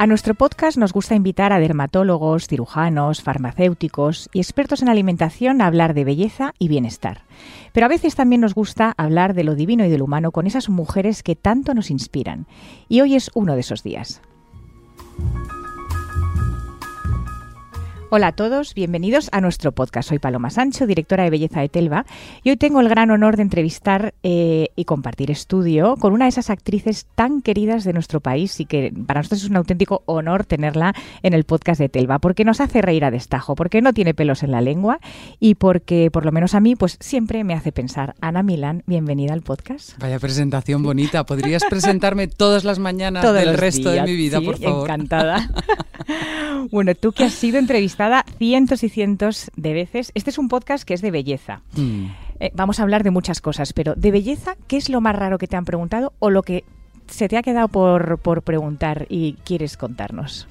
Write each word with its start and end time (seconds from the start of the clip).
A 0.00 0.06
nuestro 0.06 0.36
podcast 0.36 0.78
nos 0.78 0.92
gusta 0.92 1.16
invitar 1.16 1.52
a 1.52 1.58
dermatólogos, 1.58 2.46
cirujanos, 2.46 3.20
farmacéuticos 3.20 4.30
y 4.32 4.38
expertos 4.38 4.80
en 4.80 4.88
alimentación 4.88 5.60
a 5.60 5.66
hablar 5.66 5.92
de 5.92 6.04
belleza 6.04 6.54
y 6.56 6.68
bienestar. 6.68 7.22
Pero 7.72 7.86
a 7.86 7.88
veces 7.88 8.14
también 8.14 8.40
nos 8.40 8.54
gusta 8.54 8.94
hablar 8.96 9.34
de 9.34 9.42
lo 9.42 9.56
divino 9.56 9.84
y 9.84 9.88
de 9.88 9.98
lo 9.98 10.04
humano 10.04 10.30
con 10.30 10.46
esas 10.46 10.68
mujeres 10.68 11.24
que 11.24 11.34
tanto 11.34 11.74
nos 11.74 11.90
inspiran. 11.90 12.46
Y 12.88 13.00
hoy 13.00 13.16
es 13.16 13.32
uno 13.34 13.54
de 13.54 13.60
esos 13.60 13.82
días. 13.82 14.22
Hola 18.10 18.28
a 18.28 18.32
todos, 18.32 18.72
bienvenidos 18.72 19.28
a 19.32 19.42
nuestro 19.42 19.72
podcast. 19.72 20.08
Soy 20.08 20.18
Paloma 20.18 20.48
Sancho, 20.48 20.86
directora 20.86 21.24
de 21.24 21.30
Belleza 21.30 21.60
de 21.60 21.68
Telva, 21.68 22.06
y 22.42 22.48
hoy 22.48 22.56
tengo 22.56 22.80
el 22.80 22.88
gran 22.88 23.10
honor 23.10 23.36
de 23.36 23.42
entrevistar 23.42 24.14
eh, 24.22 24.68
y 24.76 24.86
compartir 24.86 25.30
estudio 25.30 25.94
con 25.96 26.14
una 26.14 26.24
de 26.24 26.30
esas 26.30 26.48
actrices 26.48 27.06
tan 27.14 27.42
queridas 27.42 27.84
de 27.84 27.92
nuestro 27.92 28.20
país 28.20 28.60
y 28.60 28.64
que 28.64 28.94
para 29.06 29.20
nosotros 29.20 29.42
es 29.42 29.50
un 29.50 29.56
auténtico 29.56 30.04
honor 30.06 30.46
tenerla 30.46 30.94
en 31.22 31.34
el 31.34 31.44
podcast 31.44 31.78
de 31.78 31.90
Telva, 31.90 32.18
porque 32.18 32.46
nos 32.46 32.62
hace 32.62 32.80
reír 32.80 33.04
a 33.04 33.10
destajo, 33.10 33.54
porque 33.54 33.82
no 33.82 33.92
tiene 33.92 34.14
pelos 34.14 34.42
en 34.42 34.52
la 34.52 34.62
lengua 34.62 35.00
y 35.38 35.56
porque, 35.56 36.10
por 36.10 36.24
lo 36.24 36.32
menos 36.32 36.54
a 36.54 36.60
mí, 36.60 36.76
pues 36.76 36.96
siempre 37.00 37.44
me 37.44 37.52
hace 37.52 37.72
pensar. 37.72 38.14
Ana 38.22 38.42
Milán, 38.42 38.84
bienvenida 38.86 39.34
al 39.34 39.42
podcast. 39.42 39.98
Vaya 39.98 40.18
presentación 40.18 40.82
bonita. 40.82 41.26
¿Podrías 41.26 41.62
presentarme 41.68 42.26
todas 42.26 42.64
las 42.64 42.78
mañanas 42.78 43.22
del 43.34 43.58
resto 43.58 43.90
de 43.90 44.02
mi 44.04 44.16
vida, 44.16 44.38
sí, 44.38 44.46
por 44.46 44.58
favor? 44.58 44.88
Encantada. 44.88 45.50
bueno, 46.70 46.94
tú 46.94 47.12
que 47.12 47.24
has 47.24 47.34
sido 47.34 47.58
entrevistada 47.58 47.97
cientos 48.38 48.82
y 48.84 48.88
cientos 48.88 49.50
de 49.56 49.72
veces. 49.74 50.12
Este 50.14 50.30
es 50.30 50.38
un 50.38 50.48
podcast 50.48 50.84
que 50.84 50.94
es 50.94 51.02
de 51.02 51.10
belleza. 51.10 51.62
Mm. 51.76 52.06
Eh, 52.40 52.50
vamos 52.54 52.78
a 52.78 52.82
hablar 52.84 53.02
de 53.02 53.10
muchas 53.10 53.40
cosas, 53.40 53.72
pero 53.72 53.94
de 53.96 54.10
belleza, 54.12 54.56
¿qué 54.68 54.76
es 54.76 54.88
lo 54.88 55.00
más 55.00 55.16
raro 55.16 55.38
que 55.38 55.46
te 55.48 55.56
han 55.56 55.64
preguntado 55.64 56.12
o 56.20 56.30
lo 56.30 56.42
que 56.42 56.64
se 57.08 57.28
te 57.28 57.36
ha 57.36 57.42
quedado 57.42 57.68
por, 57.68 58.18
por 58.18 58.42
preguntar 58.42 59.06
y 59.08 59.32
quieres 59.44 59.76
contarnos? 59.76 60.46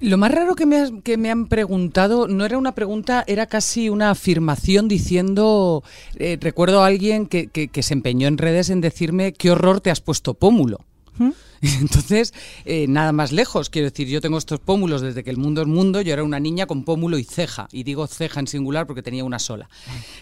Lo 0.00 0.16
más 0.16 0.30
raro 0.30 0.54
que 0.54 0.64
me, 0.64 0.76
has- 0.76 0.92
que 1.02 1.16
me 1.16 1.28
han 1.28 1.46
preguntado 1.48 2.28
no 2.28 2.44
era 2.44 2.56
una 2.56 2.70
pregunta, 2.76 3.24
era 3.26 3.46
casi 3.46 3.88
una 3.88 4.10
afirmación 4.10 4.86
diciendo, 4.86 5.82
eh, 6.20 6.38
recuerdo 6.40 6.84
a 6.84 6.86
alguien 6.86 7.26
que, 7.26 7.48
que- 7.48 7.66
que 7.66 7.82
se 7.82 7.94
empeñó 7.94 8.28
en 8.28 8.38
redes 8.38 8.70
en 8.70 8.80
decirme, 8.80 9.32
qué 9.32 9.50
horror 9.50 9.80
te 9.80 9.90
has 9.90 10.00
puesto 10.00 10.34
pómulo. 10.34 10.78
¿Mm? 11.18 11.30
Entonces, 11.80 12.32
eh, 12.64 12.86
nada 12.88 13.12
más 13.12 13.32
lejos, 13.32 13.68
quiero 13.70 13.90
decir, 13.90 14.08
yo 14.08 14.20
tengo 14.20 14.38
estos 14.38 14.60
pómulos 14.60 15.00
desde 15.02 15.24
que 15.24 15.30
el 15.30 15.36
mundo 15.36 15.60
es 15.62 15.66
mundo, 15.66 16.00
yo 16.00 16.12
era 16.12 16.22
una 16.22 16.38
niña 16.40 16.66
con 16.66 16.84
pómulo 16.84 17.18
y 17.18 17.24
ceja, 17.24 17.68
y 17.72 17.82
digo 17.82 18.06
ceja 18.06 18.40
en 18.40 18.46
singular 18.46 18.86
porque 18.86 19.02
tenía 19.02 19.24
una 19.24 19.38
sola, 19.38 19.68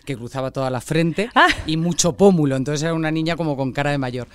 que 0.05 0.17
cruzaba 0.17 0.51
toda 0.51 0.71
la 0.71 0.81
frente 0.81 1.29
Ah. 1.35 1.49
y 1.67 1.77
mucho 1.77 2.17
pómulo, 2.17 2.57
entonces 2.57 2.83
era 2.83 2.95
una 2.95 3.11
niña 3.11 3.37
como 3.37 3.57
con 3.57 3.73
cara 3.73 3.91
de 3.91 3.99
mayor. 3.99 4.29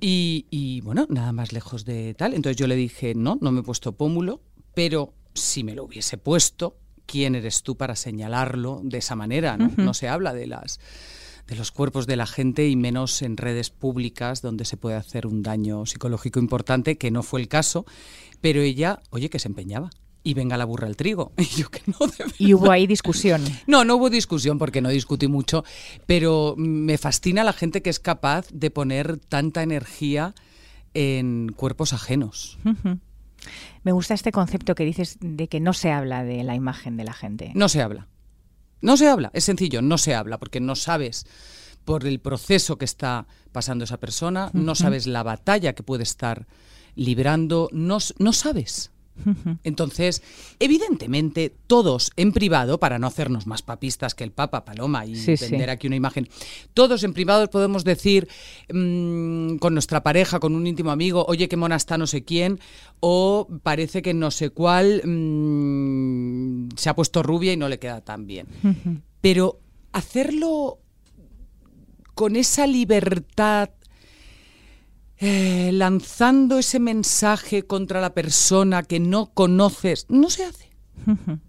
Y, 0.00 0.46
y, 0.50 0.80
bueno, 0.82 1.06
nada 1.10 1.32
más 1.32 1.52
lejos 1.52 1.84
de 1.84 2.14
tal, 2.14 2.32
entonces 2.32 2.56
yo 2.56 2.66
le 2.66 2.76
dije, 2.76 3.14
no, 3.14 3.36
no 3.40 3.50
me 3.52 3.60
he 3.60 3.62
puesto 3.62 3.92
pómulo, 3.92 4.40
pero 4.74 5.12
si 5.34 5.64
me 5.64 5.74
lo 5.74 5.84
hubiese 5.84 6.18
puesto, 6.18 6.76
¿quién 7.04 7.34
eres 7.34 7.62
tú 7.62 7.76
para 7.76 7.96
señalarlo 7.96 8.80
de 8.84 8.98
esa 8.98 9.16
manera? 9.16 9.56
No, 9.56 9.72
no 9.76 9.94
se 9.94 10.08
habla 10.08 10.32
de 10.34 10.46
las 10.46 10.78
de 11.48 11.56
los 11.56 11.72
cuerpos 11.72 12.06
de 12.06 12.16
la 12.16 12.26
gente 12.26 12.68
y 12.68 12.76
menos 12.76 13.22
en 13.22 13.36
redes 13.36 13.70
públicas 13.70 14.42
donde 14.42 14.64
se 14.64 14.76
puede 14.76 14.96
hacer 14.96 15.26
un 15.26 15.42
daño 15.42 15.86
psicológico 15.86 16.38
importante, 16.38 16.98
que 16.98 17.10
no 17.10 17.22
fue 17.22 17.40
el 17.40 17.48
caso, 17.48 17.86
pero 18.40 18.60
ella, 18.60 19.00
oye, 19.10 19.30
que 19.30 19.38
se 19.38 19.48
empeñaba. 19.48 19.90
Y 20.24 20.34
venga 20.34 20.58
la 20.58 20.66
burra 20.66 20.86
al 20.86 20.96
trigo. 20.96 21.32
Y 21.38 21.44
yo 21.44 21.70
que 21.70 21.80
no, 21.86 22.06
de. 22.06 22.32
Y 22.38 22.52
hubo 22.52 22.70
ahí 22.70 22.86
discusión. 22.86 23.42
No, 23.66 23.84
no 23.84 23.96
hubo 23.96 24.10
discusión 24.10 24.58
porque 24.58 24.82
no 24.82 24.90
discutí 24.90 25.26
mucho, 25.26 25.64
pero 26.06 26.54
me 26.58 26.98
fascina 26.98 27.44
la 27.44 27.54
gente 27.54 27.82
que 27.82 27.88
es 27.88 27.98
capaz 27.98 28.48
de 28.52 28.70
poner 28.70 29.16
tanta 29.16 29.62
energía 29.62 30.34
en 30.92 31.52
cuerpos 31.56 31.94
ajenos. 31.94 32.58
Me 33.84 33.92
gusta 33.92 34.12
este 34.12 34.32
concepto 34.32 34.74
que 34.74 34.84
dices 34.84 35.16
de 35.20 35.48
que 35.48 35.60
no 35.60 35.72
se 35.72 35.92
habla 35.92 36.24
de 36.24 36.42
la 36.42 36.54
imagen 36.54 36.96
de 36.96 37.04
la 37.04 37.14
gente. 37.14 37.52
No 37.54 37.68
se 37.68 37.80
habla. 37.80 38.08
No 38.80 38.96
se 38.96 39.08
habla, 39.08 39.30
es 39.32 39.44
sencillo, 39.44 39.82
no 39.82 39.98
se 39.98 40.14
habla 40.14 40.38
porque 40.38 40.60
no 40.60 40.76
sabes 40.76 41.26
por 41.84 42.06
el 42.06 42.20
proceso 42.20 42.76
que 42.76 42.84
está 42.84 43.26
pasando 43.50 43.84
esa 43.84 43.98
persona, 43.98 44.50
no 44.52 44.74
sabes 44.74 45.06
la 45.06 45.22
batalla 45.22 45.74
que 45.74 45.82
puede 45.82 46.02
estar 46.02 46.46
librando, 46.94 47.68
no, 47.72 47.98
no 48.18 48.32
sabes. 48.32 48.90
Entonces, 49.64 50.22
evidentemente, 50.58 51.54
todos 51.66 52.10
en 52.16 52.32
privado, 52.32 52.78
para 52.78 52.98
no 52.98 53.06
hacernos 53.06 53.46
más 53.46 53.62
papistas 53.62 54.14
que 54.14 54.24
el 54.24 54.32
Papa 54.32 54.64
Paloma 54.64 55.06
y 55.06 55.16
Sí, 55.16 55.36
sí. 55.36 55.46
vender 55.50 55.70
aquí 55.70 55.86
una 55.86 55.96
imagen, 55.96 56.28
todos 56.74 57.02
en 57.04 57.12
privado 57.12 57.48
podemos 57.50 57.84
decir 57.84 58.28
mm, 58.72 59.56
con 59.56 59.74
nuestra 59.74 60.02
pareja, 60.02 60.40
con 60.40 60.54
un 60.54 60.66
íntimo 60.66 60.90
amigo, 60.90 61.24
oye, 61.28 61.48
qué 61.48 61.56
mona 61.56 61.76
está 61.76 61.98
no 61.98 62.06
sé 62.06 62.24
quién, 62.24 62.60
o 63.00 63.48
parece 63.62 64.02
que 64.02 64.14
no 64.14 64.30
sé 64.30 64.50
cuál 64.50 65.02
mm, 65.04 66.68
se 66.76 66.88
ha 66.88 66.94
puesto 66.94 67.22
rubia 67.22 67.52
y 67.52 67.56
no 67.56 67.68
le 67.68 67.78
queda 67.78 68.00
tan 68.00 68.26
bien. 68.26 68.46
Pero 69.20 69.60
hacerlo 69.92 70.78
con 72.14 72.36
esa 72.36 72.66
libertad 72.66 73.70
eh, 75.20 75.70
lanzando 75.72 76.58
ese 76.58 76.78
mensaje 76.78 77.64
contra 77.64 78.00
la 78.00 78.14
persona 78.14 78.82
que 78.82 79.00
no 79.00 79.32
conoces, 79.32 80.06
no 80.08 80.30
se 80.30 80.44
hace. 80.44 80.70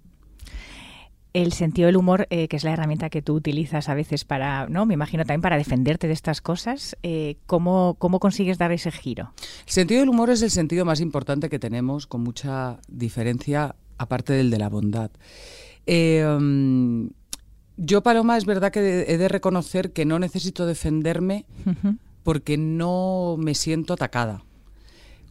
El 1.31 1.53
sentido 1.53 1.85
del 1.85 1.97
humor, 1.97 2.25
eh, 2.31 2.47
que 2.47 2.57
es 2.57 2.63
la 2.63 2.71
herramienta 2.71 3.11
que 3.11 3.21
tú 3.21 3.35
utilizas 3.35 3.87
a 3.87 3.93
veces 3.93 4.25
para, 4.25 4.67
¿no? 4.67 4.87
Me 4.87 4.95
imagino 4.95 5.25
también 5.25 5.41
para 5.41 5.57
defenderte 5.57 6.07
de 6.07 6.13
estas 6.13 6.41
cosas. 6.41 6.97
eh, 7.03 7.37
¿cómo, 7.45 7.97
¿Cómo 7.99 8.19
consigues 8.19 8.57
dar 8.57 8.71
ese 8.71 8.91
giro? 8.91 9.31
El 9.67 9.71
sentido 9.71 9.99
del 9.99 10.09
humor 10.09 10.31
es 10.31 10.41
el 10.41 10.49
sentido 10.49 10.85
más 10.85 11.01
importante 11.01 11.47
que 11.47 11.59
tenemos, 11.59 12.07
con 12.07 12.21
mucha 12.21 12.79
diferencia, 12.87 13.75
aparte 13.99 14.33
del 14.33 14.49
de 14.49 14.57
la 14.57 14.69
bondad. 14.69 15.11
Eh, 15.85 16.25
mm, 16.27 17.09
yo, 17.77 18.01
Paloma, 18.01 18.35
es 18.35 18.45
verdad 18.45 18.71
que 18.71 19.05
he 19.07 19.17
de 19.19 19.27
reconocer 19.27 19.93
que 19.93 20.05
no 20.05 20.17
necesito 20.17 20.65
defenderme 20.65 21.45
porque 22.29 22.59
no 22.59 23.37
me 23.39 23.55
siento 23.55 23.93
atacada. 23.93 24.43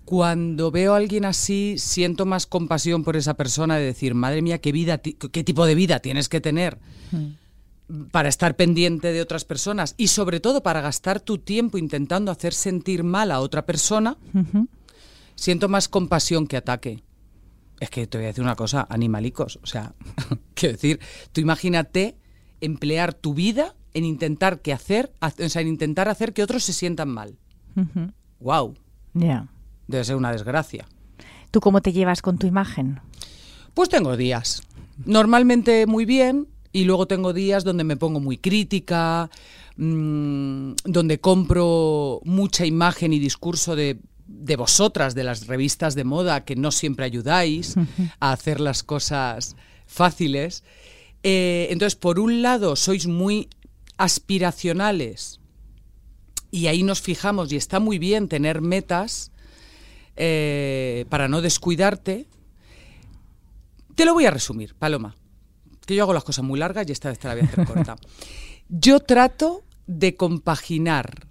Cuando 0.05 0.73
veo 0.73 0.95
a 0.95 0.97
alguien 0.97 1.27
así, 1.27 1.77
siento 1.79 2.27
más 2.27 2.49
compasión 2.49 3.05
por 3.05 3.17
esa 3.17 3.35
persona 3.35 3.77
de 3.77 3.85
decir, 3.85 4.17
madre 4.17 4.43
mía, 4.43 4.59
qué 4.59 4.73
vida, 4.73 4.99
qué 4.99 5.45
tipo 5.45 5.65
de 5.65 5.77
vida 5.77 6.01
tienes 6.01 6.29
que 6.29 6.41
tener 6.41 6.81
para 8.11 8.29
estar 8.29 8.57
pendiente 8.57 9.13
de 9.13 9.23
otras 9.23 9.45
personas 9.45 9.95
y 9.97 10.09
sobre 10.09 10.41
todo 10.41 10.65
para 10.65 10.81
gastar 10.81 11.21
tu 11.21 11.39
tiempo 11.39 11.79
intentando 11.79 12.33
hacer 12.33 12.53
sentir 12.53 13.05
mal 13.05 13.31
a 13.31 13.39
otra 13.39 13.65
persona, 13.65 14.17
siento 15.37 15.69
más 15.69 15.89
compasión 15.89 16.49
que 16.49 16.57
ataque. 16.57 17.05
Es 17.79 17.91
que 17.91 18.09
te 18.09 18.19
voy 18.19 18.25
a 18.25 18.29
decir 18.31 18.43
una 18.43 18.57
cosa, 18.57 18.89
animalicos. 18.91 19.61
O 19.63 19.67
sea, 19.67 19.95
quiero 20.55 20.73
decir, 20.73 20.99
tú 21.31 21.41
imagínate 21.41 22.17
emplear 22.61 23.15
tu 23.15 23.35
vida 23.35 23.77
en 23.95 24.05
intentar 24.05 24.61
que 24.61 24.73
hacer, 24.73 25.13
o 25.21 25.49
sea, 25.49 25.63
en 25.63 25.69
intentar 25.69 26.09
hacer 26.09 26.33
que 26.33 26.43
otros 26.43 26.65
se 26.65 26.73
sientan 26.73 27.09
mal. 27.09 27.37
Wow, 28.41 28.75
Ya. 29.15 29.49
debe 29.87 30.05
ser 30.05 30.17
una 30.17 30.33
desgracia. 30.33 30.87
¿Tú 31.51 31.61
cómo 31.61 31.81
te 31.81 31.93
llevas 31.93 32.23
con 32.23 32.39
tu 32.39 32.47
imagen? 32.47 33.01
Pues 33.75 33.89
tengo 33.89 34.17
días. 34.17 34.63
Normalmente 35.05 35.87
muy 35.87 36.05
bien 36.05 36.49
y 36.73 36.85
luego 36.85 37.07
tengo 37.07 37.33
días 37.33 37.65
donde 37.65 37.85
me 37.85 37.97
pongo 37.97 38.21
muy 38.21 38.37
crítica, 38.37 39.31
mm, 39.77 40.73
donde 40.85 41.21
compro 41.21 42.21
mucha 42.25 42.67
imagen 42.67 43.13
y 43.13 43.19
discurso 43.19 43.77
de, 43.77 44.01
de 44.27 44.57
vosotras, 44.57 45.15
de 45.15 45.25
las 45.25 45.47
revistas 45.47 45.95
de 45.95 46.05
moda, 46.05 46.45
que 46.45 46.57
no 46.57 46.71
siempre 46.73 47.07
ayudáis 47.07 47.77
a 48.21 48.33
hacer 48.33 48.61
las 48.61 48.83
cosas 48.83 49.57
fáciles. 49.87 50.65
Eh, 51.23 51.69
entonces, 51.71 51.97
por 51.97 52.19
un 52.21 52.43
lado, 52.43 52.77
sois 52.77 53.07
muy 53.07 53.49
aspiracionales 53.99 55.41
y 56.51 56.69
ahí 56.69 56.83
nos 56.83 57.03
fijamos 57.03 57.53
y 57.53 57.57
está 57.57 57.79
muy 57.81 57.99
bien 57.99 58.29
tener 58.29 58.63
metas 58.63 59.31
eh, 60.17 61.05
para 61.11 61.29
no 61.29 61.43
descuidarte. 61.43 62.27
Te 63.95 64.05
lo 64.05 64.15
voy 64.15 64.27
a 64.27 64.31
resumir, 64.31 64.75
Paloma, 64.75 65.15
que 65.85 65.95
yo 65.95 66.05
hago 66.05 66.15
las 66.15 66.25
cosas 66.25 66.45
muy 66.45 66.59
largas 66.59 66.89
y 66.89 66.93
esta 66.93 67.11
vez 67.11 67.19
te 67.19 67.29
la 67.29 67.35
voy 67.35 67.43
a 67.43 67.47
hacer 67.47 67.67
corta. 67.67 67.97
Yo 68.69 69.01
trato 69.01 69.65
de 69.87 70.15
compaginar 70.15 71.27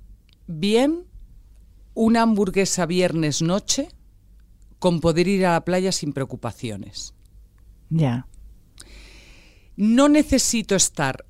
bien 0.47 1.05
una 1.93 2.23
hamburguesa 2.23 2.87
viernes 2.87 3.43
noche 3.43 3.89
con 4.79 4.99
poder 5.01 5.27
ir 5.27 5.45
a 5.45 5.53
la 5.53 5.63
playa 5.63 5.91
sin 5.91 6.13
preocupaciones. 6.13 7.13
Ya. 7.89 8.27
No 9.75 10.09
necesito 10.09 10.75
estar 10.75 11.25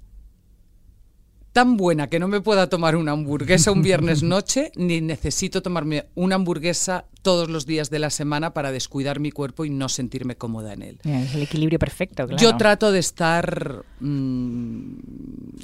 tan 1.57 1.75
buena 1.75 2.07
que 2.07 2.19
no 2.19 2.27
me 2.27 2.39
pueda 2.39 2.69
tomar 2.69 2.95
una 2.95 3.13
hamburguesa 3.13 3.71
un 3.71 3.81
viernes 3.81 4.21
noche, 4.35 4.71
ni 4.75 5.01
necesito 5.01 5.63
tomarme 5.63 6.05
una 6.13 6.35
hamburguesa 6.35 7.05
todos 7.23 7.49
los 7.49 7.65
días 7.65 7.89
de 7.89 7.97
la 7.97 8.11
semana 8.11 8.53
para 8.53 8.71
descuidar 8.71 9.19
mi 9.19 9.31
cuerpo 9.31 9.65
y 9.65 9.71
no 9.71 9.89
sentirme 9.89 10.35
cómoda 10.35 10.73
en 10.73 10.83
él. 10.83 10.99
Es 11.03 11.33
el 11.33 11.41
equilibrio 11.41 11.79
perfecto, 11.79 12.27
claro. 12.27 12.39
Yo 12.39 12.57
trato 12.57 12.91
de 12.91 12.99
estar 12.99 13.83
mm, 13.99 14.97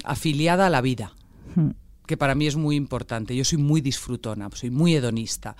afiliada 0.02 0.66
a 0.66 0.70
la 0.70 0.80
vida, 0.80 1.12
Hmm. 1.54 1.70
que 2.06 2.16
para 2.16 2.34
mí 2.34 2.46
es 2.46 2.56
muy 2.56 2.76
importante. 2.76 3.36
Yo 3.36 3.44
soy 3.44 3.58
muy 3.58 3.80
disfrutona, 3.80 4.50
soy 4.52 4.70
muy 4.70 4.94
hedonista, 4.94 5.56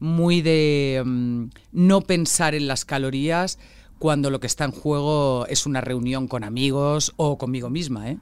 muy 0.00 0.42
de 0.42 1.02
mm, 1.04 1.44
no 1.72 2.00
pensar 2.00 2.54
en 2.54 2.66
las 2.66 2.84
calorías 2.84 3.58
cuando 3.98 4.30
lo 4.30 4.40
que 4.40 4.46
está 4.46 4.64
en 4.64 4.72
juego 4.72 5.46
es 5.48 5.66
una 5.66 5.80
reunión 5.80 6.28
con 6.28 6.44
amigos 6.44 7.12
o 7.16 7.36
conmigo 7.38 7.68
misma. 7.70 8.10
¿eh? 8.10 8.18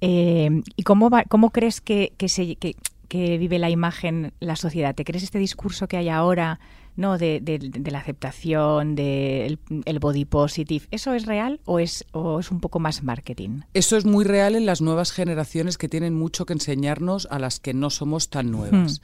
Eh, 0.00 0.62
¿Y 0.76 0.82
cómo, 0.82 1.10
va- 1.10 1.24
cómo 1.24 1.50
crees 1.50 1.80
que, 1.80 2.12
que 2.16 2.28
se, 2.28 2.56
que, 2.56 2.76
que 3.08 3.38
vive 3.38 3.58
la 3.58 3.70
imagen 3.70 4.32
la 4.40 4.56
sociedad? 4.56 4.94
¿Te 4.94 5.04
crees 5.04 5.22
este 5.22 5.38
discurso 5.38 5.88
que 5.88 5.96
hay 5.96 6.08
ahora 6.08 6.60
no 6.96 7.18
de, 7.18 7.40
de- 7.40 7.58
de 7.58 7.90
la 7.90 7.98
aceptación, 7.98 8.94
del 8.94 9.58
el 9.84 9.98
body 9.98 10.24
positive? 10.26 10.86
¿Eso 10.90 11.12
es 11.14 11.26
real 11.26 11.60
o 11.64 11.78
es, 11.80 12.04
o 12.12 12.38
es 12.38 12.50
un 12.50 12.60
poco 12.60 12.78
más 12.78 13.02
marketing? 13.02 13.60
Eso 13.74 13.96
es 13.96 14.04
muy 14.04 14.24
real 14.24 14.54
en 14.54 14.66
las 14.66 14.80
nuevas 14.80 15.10
generaciones 15.10 15.78
que 15.78 15.88
tienen 15.88 16.14
mucho 16.14 16.46
que 16.46 16.52
enseñarnos 16.52 17.26
a 17.30 17.38
las 17.38 17.58
que 17.60 17.74
no 17.74 17.90
somos 17.90 18.28
tan 18.30 18.50
nuevas. 18.50 19.00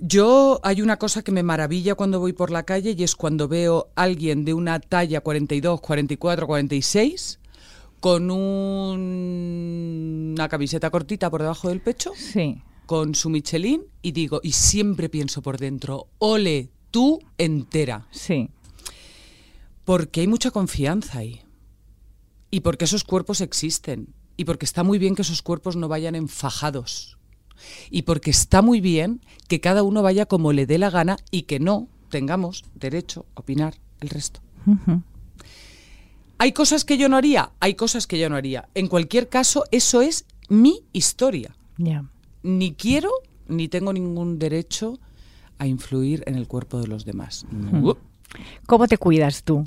Yo 0.00 0.60
hay 0.62 0.80
una 0.80 0.96
cosa 0.96 1.22
que 1.22 1.32
me 1.32 1.42
maravilla 1.42 1.96
cuando 1.96 2.20
voy 2.20 2.32
por 2.32 2.50
la 2.52 2.62
calle 2.62 2.94
y 2.96 3.02
es 3.02 3.16
cuando 3.16 3.48
veo 3.48 3.90
a 3.96 4.02
alguien 4.04 4.44
de 4.44 4.54
una 4.54 4.78
talla 4.78 5.20
42, 5.20 5.80
44, 5.80 6.46
46 6.46 7.40
con 8.00 8.30
un- 8.30 10.34
una 10.36 10.48
camiseta 10.48 10.88
cortita 10.90 11.28
por 11.30 11.42
debajo 11.42 11.68
del 11.68 11.80
pecho, 11.80 12.12
Sí. 12.14 12.62
con 12.86 13.16
su 13.16 13.28
Michelin 13.28 13.82
y 14.00 14.12
digo, 14.12 14.38
y 14.42 14.52
siempre 14.52 15.08
pienso 15.08 15.42
por 15.42 15.58
dentro, 15.58 16.06
ole, 16.18 16.70
tú 16.92 17.18
entera, 17.36 18.06
Sí. 18.12 18.50
porque 19.84 20.20
hay 20.20 20.28
mucha 20.28 20.52
confianza 20.52 21.18
ahí. 21.18 21.40
Y 22.52 22.60
porque 22.60 22.84
esos 22.86 23.02
cuerpos 23.04 23.40
existen. 23.42 24.14
Y 24.36 24.44
porque 24.44 24.64
está 24.64 24.84
muy 24.84 24.98
bien 24.98 25.14
que 25.16 25.22
esos 25.22 25.42
cuerpos 25.42 25.74
no 25.76 25.88
vayan 25.88 26.14
enfajados. 26.14 27.17
Y 27.90 28.02
porque 28.02 28.30
está 28.30 28.62
muy 28.62 28.80
bien 28.80 29.20
que 29.48 29.60
cada 29.60 29.82
uno 29.82 30.02
vaya 30.02 30.26
como 30.26 30.52
le 30.52 30.66
dé 30.66 30.78
la 30.78 30.90
gana 30.90 31.16
y 31.30 31.42
que 31.42 31.60
no 31.60 31.88
tengamos 32.10 32.64
derecho 32.74 33.26
a 33.34 33.40
opinar 33.40 33.74
el 34.00 34.08
resto. 34.08 34.40
¿Hay 36.38 36.52
cosas 36.52 36.84
que 36.84 36.98
yo 36.98 37.08
no 37.08 37.16
haría? 37.16 37.50
Hay 37.60 37.74
cosas 37.74 38.06
que 38.06 38.18
yo 38.18 38.28
no 38.28 38.36
haría. 38.36 38.68
En 38.74 38.86
cualquier 38.86 39.28
caso, 39.28 39.64
eso 39.70 40.02
es 40.02 40.24
mi 40.48 40.82
historia. 40.92 41.56
Ni 42.42 42.72
quiero 42.74 43.10
ni 43.48 43.68
tengo 43.68 43.92
ningún 43.92 44.38
derecho 44.38 44.98
a 45.58 45.66
influir 45.66 46.22
en 46.26 46.36
el 46.36 46.46
cuerpo 46.46 46.80
de 46.80 46.86
los 46.86 47.04
demás. 47.04 47.46
No. 47.50 47.96
¿Cómo 48.66 48.86
te 48.86 48.98
cuidas 48.98 49.42
tú? 49.42 49.64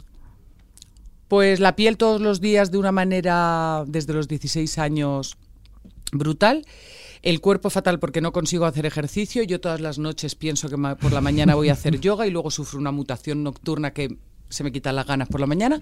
Pues 1.27 1.59
la 1.59 1.75
piel 1.75 1.97
todos 1.97 2.21
los 2.21 2.41
días 2.41 2.71
de 2.71 2.77
una 2.77 2.91
manera, 2.91 3.83
desde 3.87 4.13
los 4.13 4.27
16 4.27 4.77
años, 4.77 5.37
brutal. 6.11 6.65
El 7.21 7.39
cuerpo 7.39 7.69
fatal 7.69 7.99
porque 7.99 8.21
no 8.21 8.31
consigo 8.31 8.65
hacer 8.65 8.85
ejercicio. 8.85 9.43
Yo 9.43 9.61
todas 9.61 9.79
las 9.79 9.99
noches 9.99 10.35
pienso 10.35 10.69
que 10.69 10.77
por 10.77 11.11
la 11.13 11.21
mañana 11.21 11.55
voy 11.55 11.69
a 11.69 11.73
hacer 11.73 11.99
yoga 12.01 12.25
y 12.25 12.31
luego 12.31 12.49
sufro 12.51 12.79
una 12.79 12.91
mutación 12.91 13.43
nocturna 13.43 13.91
que 13.93 14.17
se 14.49 14.63
me 14.63 14.71
quitan 14.71 14.95
las 14.95 15.05
ganas 15.05 15.29
por 15.29 15.39
la 15.39 15.47
mañana. 15.47 15.79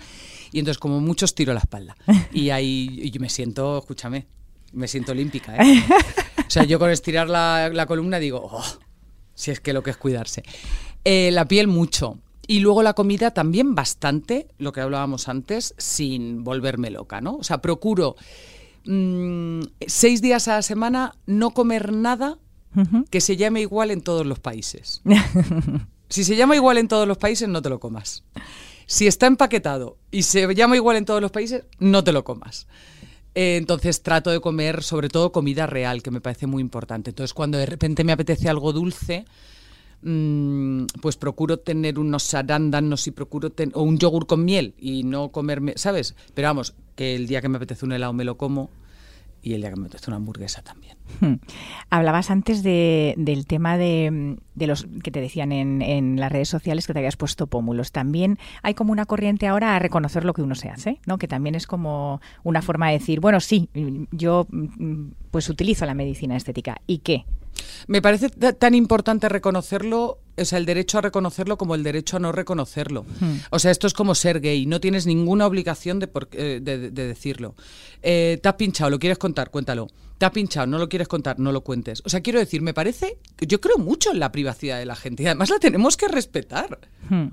Y 0.52 0.60
entonces, 0.60 0.80
como 0.80 1.00
muchos, 1.00 1.34
tiro 1.34 1.54
la 1.54 1.60
espalda. 1.60 1.96
Y 2.32 2.50
ahí 2.50 3.00
y 3.02 3.10
yo 3.12 3.20
me 3.20 3.30
siento, 3.30 3.78
escúchame, 3.80 4.28
me 4.74 4.88
siento 4.88 5.12
olímpica. 5.12 5.56
¿eh? 5.58 5.84
O 6.40 6.52
sea, 6.52 6.64
yo 6.64 6.80
con 6.80 6.90
estirar 6.90 7.30
la, 7.30 7.70
la 7.72 7.86
columna 7.86 8.18
digo, 8.18 8.42
"Oh, 8.52 8.64
si 9.36 9.52
es 9.52 9.60
que 9.60 9.72
lo 9.72 9.84
que 9.84 9.92
es 9.92 9.98
cuidarse. 9.98 10.44
Eh, 11.06 11.30
la 11.32 11.48
piel 11.48 11.68
mucho. 11.68 12.18
Y 12.48 12.60
luego 12.60 12.82
la 12.84 12.94
comida 12.94 13.32
también 13.32 13.76
bastante, 13.76 14.48
lo 14.58 14.72
que 14.74 14.82
hablábamos 14.82 15.30
antes, 15.30 15.76
sin 15.78 16.44
volverme 16.44 16.90
loca, 16.90 17.22
¿no? 17.22 17.36
O 17.36 17.44
sea, 17.44 17.60
procuro 17.62 18.16
mm, 18.86 19.62
seis 19.88 20.22
días 20.22 20.48
a 20.48 20.56
la 20.56 20.62
semana 20.62 21.16
no 21.26 21.52
comer 21.52 21.92
nada 21.94 22.38
que 23.10 23.20
se 23.20 23.36
llame 23.36 23.62
igual 23.62 23.92
en 23.92 24.02
todos 24.02 24.26
los 24.26 24.40
países. 24.40 25.02
Si 26.12 26.24
se 26.24 26.36
llama 26.36 26.56
igual 26.56 26.80
en 26.80 26.88
todos 26.88 27.08
los 27.08 27.20
países, 27.20 27.48
no 27.48 27.62
te 27.62 27.70
lo 27.70 27.80
comas. 27.80 28.24
Si 28.88 29.06
está 29.06 29.28
empaquetado 29.28 29.98
y 30.10 30.24
se 30.24 30.52
llama 30.56 30.76
igual 30.76 30.98
en 30.98 31.06
todos 31.06 31.22
los 31.22 31.30
países, 31.30 31.66
no 31.78 32.04
te 32.04 32.12
lo 32.12 32.24
comas. 32.24 32.66
Eh, 33.36 33.58
entonces 33.58 34.02
trato 34.02 34.31
de 34.31 34.40
comer 34.40 34.81
sobre 34.81 35.08
todo 35.08 35.31
comida 35.31 35.68
real, 35.68 36.02
que 36.02 36.10
me 36.10 36.20
parece 36.20 36.48
muy 36.48 36.62
importante. 36.62 37.12
Entonces 37.12 37.36
cuando 37.36 37.60
de 37.60 37.68
repente 37.68 38.04
me 38.04 38.12
apetece 38.12 38.50
algo 38.50 38.74
dulce, 38.74 39.26
mm, 40.02 40.86
pues 41.02 41.16
procuro 41.16 41.58
tener 41.60 42.00
unos 42.00 42.34
arándanos 42.34 43.06
y 43.06 43.12
procuro 43.12 43.52
ten- 43.52 43.72
o 43.76 43.84
un 43.84 44.00
yogur 44.00 44.26
con 44.26 44.44
miel 44.44 44.74
y 44.80 45.04
no 45.04 45.30
comerme, 45.30 45.74
¿sabes? 45.76 46.16
Pero 46.34 46.48
vamos, 46.48 46.74
que 47.00 47.16
el 47.16 47.28
día 47.28 47.42
que 47.42 47.48
me 47.48 47.56
apetece 47.56 47.86
un 47.86 47.94
helado 47.94 48.12
me 48.12 48.25
lo 48.25 48.36
como 48.36 48.69
y 49.42 49.54
el 49.54 49.62
día 49.62 49.69
que 49.69 49.78
me 49.78 49.86
apetece 49.88 50.10
una 50.10 50.18
hamburguesa 50.18 50.62
también. 50.62 50.98
Hmm. 51.22 51.36
Hablabas 51.90 52.30
antes 52.30 52.62
de- 52.62 53.13
del 53.18 53.46
tema 53.46 53.78
de, 53.78 54.36
de 54.56 54.68
los 54.68 54.86
que 55.01 55.12
te 55.12 55.22
decían 55.22 55.54
en, 55.54 55.81
en 55.81 56.19
las 56.19 56.30
redes 56.30 56.50
sociales 56.50 56.86
que 56.86 56.92
te 56.92 57.00
habías 57.00 57.16
puesto 57.16 57.48
pómulos. 57.48 57.94
También 57.94 58.38
hay 58.63 58.74
como 58.74 58.92
una 58.92 59.06
corriente 59.06 59.48
ahora 59.48 59.78
a 59.78 59.80
reconocer 59.80 60.25
lo 60.25 60.34
que 60.34 60.42
uno 60.42 60.56
se 60.56 60.68
hace, 60.69 61.00
¿no? 61.07 61.18
Que 61.18 61.30
también 61.30 61.56
es 61.56 61.68
como 61.68 62.19
una 62.44 62.62
forma 62.62 62.88
de 62.88 63.00
decir, 63.00 63.22
bueno, 63.22 63.40
sí, 63.40 63.69
yo 64.12 64.45
mm, 64.52 65.12
pues 65.31 65.48
utilizo 65.50 65.86
la 65.86 65.94
medicina 65.94 66.36
estética. 66.36 66.81
¿Y 66.86 66.98
qué? 66.98 67.24
Me 67.88 68.02
parece 68.02 68.30
ta- 68.30 68.54
tan 68.54 68.76
importante 68.76 69.30
reconocerlo, 69.30 70.20
o 70.38 70.46
sea, 70.46 70.58
el 70.58 70.66
derecho 70.66 70.98
a 70.98 71.02
reconocerlo 71.02 71.58
como 71.58 71.76
el 71.76 71.84
derecho 71.84 72.18
a 72.18 72.20
no 72.20 72.32
reconocerlo. 72.32 73.06
O 73.52 73.60
sea, 73.60 73.72
esto 73.72 73.88
es 73.88 73.94
como 73.94 74.16
ser 74.16 74.40
gay, 74.42 74.66
no 74.66 74.80
tienes 74.80 75.06
ninguna 75.06 75.46
obligación 75.48 76.00
de, 76.00 76.08
por- 76.08 76.30
eh, 76.34 76.60
de- 76.62 76.92
de 76.92 77.08
decirlo. 77.08 77.56
Eh, 78.02 78.40
te 78.42 78.50
has 78.50 78.56
pinchado, 78.56 78.90
¿lo 78.90 79.00
quieres 79.00 79.18
contar? 79.18 79.50
Cuéntalo. 79.52 79.88
Te 80.18 80.26
has 80.26 80.32
pinchado, 80.32 80.68
no 80.68 80.78
lo 80.78 80.90
quieres 80.90 81.08
contar, 81.08 81.40
no 81.40 81.52
lo 81.54 81.62
cuentes. 81.62 82.02
O 82.06 82.10
sea, 82.10 82.20
quiero 82.22 82.40
decir, 82.40 82.62
me 82.62 82.74
parece, 82.74 83.18
yo 83.40 83.62
creo 83.62 83.78
mucho 83.78 84.12
en 84.12 84.20
la 84.20 84.32
privacidad 84.34 84.78
de 84.78 84.86
la 84.86 84.96
gente 84.96 85.24
y 85.24 85.26
además 85.28 85.50
la 85.50 85.60
tenemos 85.60 85.96
que 85.96 86.08
respetar. 86.10 86.78
Hmm. 87.10 87.28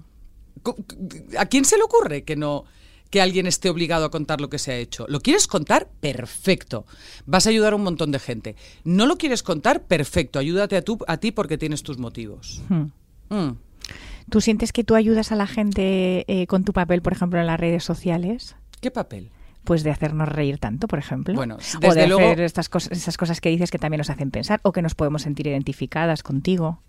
¿A 1.38 1.46
quién 1.46 1.64
se 1.64 1.76
le 1.76 1.82
ocurre 1.82 2.25
que 2.25 2.37
no 2.37 2.64
que 3.11 3.20
alguien 3.20 3.47
esté 3.47 3.70
obligado 3.70 4.05
a 4.05 4.11
contar 4.11 4.41
lo 4.41 4.49
que 4.50 4.58
se 4.58 4.73
ha 4.73 4.76
hecho? 4.76 5.06
¿Lo 5.08 5.20
quieres 5.20 5.47
contar? 5.47 5.88
Perfecto. 6.00 6.87
Vas 7.25 7.47
a 7.47 7.50
ayudar 7.50 7.73
a 7.73 7.76
un 7.76 7.82
montón 7.82 8.11
de 8.12 8.19
gente. 8.19 8.56
¿No 8.85 9.06
lo 9.06 9.17
quieres 9.17 9.43
contar? 9.43 9.85
Perfecto. 9.87 10.38
Ayúdate 10.38 10.76
a, 10.76 10.85
a 11.06 11.17
ti 11.19 11.31
porque 11.32 11.58
tienes 11.58 11.82
tus 11.82 11.98
motivos. 11.98 12.63
Hmm. 12.69 12.86
Mm. 13.29 13.56
¿Tú 14.31 14.41
sientes 14.41 14.72
que 14.72 14.82
tú 14.84 14.94
ayudas 14.96 15.31
a 15.31 15.36
la 15.36 15.46
gente 15.46 16.25
eh, 16.27 16.46
con 16.48 16.65
tu 16.65 16.72
papel, 16.72 17.01
por 17.03 17.13
ejemplo, 17.13 17.39
en 17.41 17.46
las 17.46 17.60
redes 17.60 17.84
sociales? 17.84 18.56
¿Qué 18.81 18.91
papel? 18.91 19.31
Pues 19.63 19.82
de 19.84 19.91
hacernos 19.91 20.29
reír 20.29 20.58
tanto, 20.58 20.89
por 20.89 20.98
ejemplo. 20.98 21.34
Bueno, 21.34 21.56
o 21.56 21.79
desde 21.81 22.01
de 22.03 22.06
luego- 22.08 22.25
hacer 22.27 22.41
estas 22.41 22.69
cosas, 22.69 22.93
esas 22.93 23.17
cosas 23.17 23.41
que 23.41 23.48
dices 23.51 23.70
que 23.70 23.79
también 23.79 23.98
nos 23.98 24.10
hacen 24.10 24.31
pensar 24.31 24.60
o 24.65 24.72
que 24.72 24.82
nos 24.82 24.94
podemos 24.94 25.22
sentir 25.22 25.46
identificadas 25.46 26.22
contigo. 26.22 26.82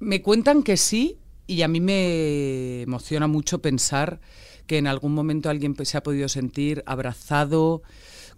Me 0.00 0.22
cuentan 0.22 0.62
que 0.64 0.76
sí 0.76 1.18
y 1.46 1.62
a 1.62 1.68
mí 1.68 1.80
me 1.80 2.82
emociona 2.82 3.26
mucho 3.28 3.60
pensar 3.60 4.20
que 4.66 4.78
en 4.78 4.86
algún 4.86 5.14
momento 5.14 5.50
alguien 5.50 5.74
se 5.84 5.96
ha 5.96 6.02
podido 6.02 6.28
sentir 6.28 6.82
abrazado, 6.86 7.82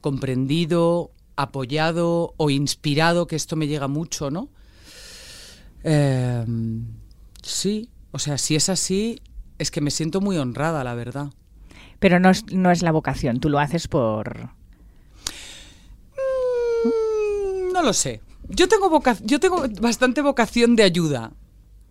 comprendido, 0.00 1.11
apoyado 1.37 2.35
o 2.37 2.50
inspirado, 2.50 3.26
que 3.26 3.37
esto 3.37 3.57
me 3.57 3.66
llega 3.66 3.88
mucho, 3.88 4.31
¿no? 4.31 4.49
Eh, 5.83 6.45
sí, 7.43 7.90
o 8.12 8.19
sea, 8.19 8.38
si 8.38 8.54
es 8.57 8.69
así, 8.69 9.21
es 9.59 9.71
que 9.71 9.81
me 9.81 9.90
siento 9.90 10.21
muy 10.21 10.37
honrada, 10.38 10.83
la 10.85 10.95
verdad. 10.95 11.31
Pero 11.99 12.19
no 12.21 12.31
es, 12.31 12.45
no 12.52 12.71
es 12.71 12.83
la 12.83 12.93
vocación, 12.93 13.40
tú 13.40 13.49
lo 13.49 13.59
haces 13.59 13.88
por... 13.88 14.50
Mm, 16.85 17.73
No 17.73 17.83
lo 17.83 17.93
sé. 17.93 18.21
Yo 18.49 18.69
tengo, 18.69 18.90
voca- 18.90 19.19
yo 19.23 19.40
tengo 19.40 19.64
bastante 19.81 20.21
vocación 20.23 20.76
de 20.76 20.83
ayuda. 20.83 21.33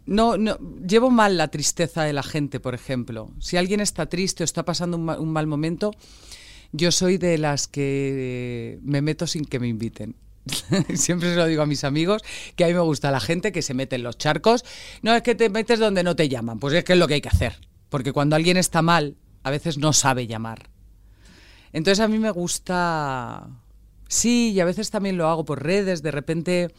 No, 0.05 0.37
no, 0.37 0.57
llevo 0.85 1.09
mal 1.09 1.37
la 1.37 1.47
tristeza 1.49 2.03
de 2.03 2.13
la 2.13 2.23
gente, 2.23 2.59
por 2.59 2.73
ejemplo. 2.75 3.31
Si 3.39 3.55
alguien 3.57 3.79
está 3.79 4.07
triste 4.07 4.43
o 4.43 4.45
está 4.45 4.63
pasando 4.65 4.97
un, 4.97 5.05
ma- 5.05 5.17
un 5.19 5.31
mal 5.31 5.47
momento, 5.47 5.91
yo 6.73 6.91
soy 6.91 7.17
de 7.17 7.37
las 7.37 7.67
que 7.67 8.79
me 8.83 9.01
meto 9.01 9.27
sin 9.27 9.45
que 9.45 9.59
me 9.59 9.67
inviten. 9.67 10.15
Siempre 10.95 11.29
se 11.29 11.35
lo 11.37 11.45
digo 11.45 11.61
a 11.61 11.65
mis 11.65 11.85
amigos, 11.85 12.21
que 12.57 12.65
a 12.65 12.67
mí 12.67 12.73
me 12.73 12.81
gusta 12.81 13.11
la 13.11 13.21
gente 13.21 13.53
que 13.53 13.61
se 13.61 13.73
mete 13.73 13.95
en 13.95 14.03
los 14.03 14.17
charcos. 14.17 14.65
No 15.01 15.15
es 15.15 15.21
que 15.21 15.35
te 15.35 15.49
metes 15.49 15.79
donde 15.79 16.03
no 16.03 16.15
te 16.17 16.27
llaman, 16.27 16.59
pues 16.59 16.73
es 16.73 16.83
que 16.83 16.93
es 16.93 16.99
lo 16.99 17.07
que 17.07 17.13
hay 17.15 17.21
que 17.21 17.29
hacer. 17.29 17.55
Porque 17.89 18.11
cuando 18.11 18.35
alguien 18.35 18.57
está 18.57 18.81
mal, 18.81 19.15
a 19.43 19.51
veces 19.51 19.77
no 19.77 19.93
sabe 19.93 20.27
llamar. 20.27 20.69
Entonces 21.71 22.01
a 22.01 22.07
mí 22.09 22.19
me 22.19 22.31
gusta... 22.31 23.47
Sí, 24.09 24.51
y 24.51 24.59
a 24.59 24.65
veces 24.65 24.91
también 24.91 25.17
lo 25.17 25.27
hago 25.29 25.45
por 25.45 25.63
redes. 25.63 26.03
De 26.03 26.11
repente 26.11 26.71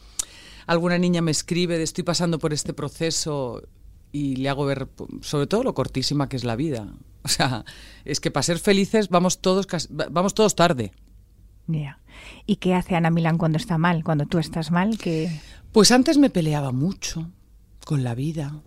alguna 0.65 0.97
niña 0.97 1.21
me 1.21 1.31
escribe 1.31 1.77
de 1.77 1.83
estoy 1.83 2.03
pasando 2.03 2.39
por 2.39 2.53
este 2.53 2.73
proceso 2.73 3.63
y 4.11 4.37
le 4.37 4.49
hago 4.49 4.65
ver, 4.65 4.87
sobre 5.21 5.47
todo, 5.47 5.63
lo 5.63 5.73
cortísima 5.73 6.29
que 6.29 6.37
es 6.37 6.43
la 6.43 6.55
vida. 6.55 6.93
O 7.23 7.27
sea, 7.27 7.65
es 8.05 8.19
que 8.19 8.29
para 8.29 8.43
ser 8.43 8.59
felices 8.59 9.09
vamos 9.09 9.41
todos, 9.41 9.67
vamos 9.89 10.35
todos 10.35 10.55
tarde. 10.55 10.91
Ya. 11.67 11.99
¿Y 12.45 12.57
qué 12.57 12.75
hace 12.75 12.95
Ana 12.95 13.09
Milán 13.09 13.39
cuando 13.39 13.57
está 13.57 13.79
mal? 13.79 14.03
Cuando 14.03 14.27
tú 14.27 14.37
estás 14.37 14.69
mal, 14.69 14.97
que 14.99 15.31
Pues 15.71 15.91
antes 15.91 16.17
me 16.17 16.29
peleaba 16.29 16.71
mucho 16.71 17.31
con 17.83 18.03
la 18.03 18.15
vida. 18.15 18.61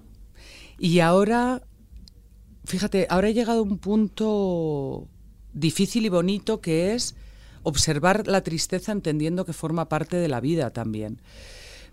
Y 0.79 1.01
ahora, 1.01 1.63
fíjate, 2.65 3.07
ahora 3.09 3.29
he 3.29 3.35
llegado 3.35 3.61
a 3.61 3.63
un 3.63 3.79
punto 3.79 5.09
difícil 5.53 6.05
y 6.07 6.09
bonito 6.09 6.61
que 6.61 6.95
es 6.95 7.15
observar 7.63 8.27
la 8.27 8.43
tristeza 8.43 8.93
entendiendo 8.93 9.45
que 9.45 9.53
forma 9.53 9.89
parte 9.89 10.17
de 10.17 10.29
la 10.29 10.41
vida 10.41 10.71
también. 10.73 11.21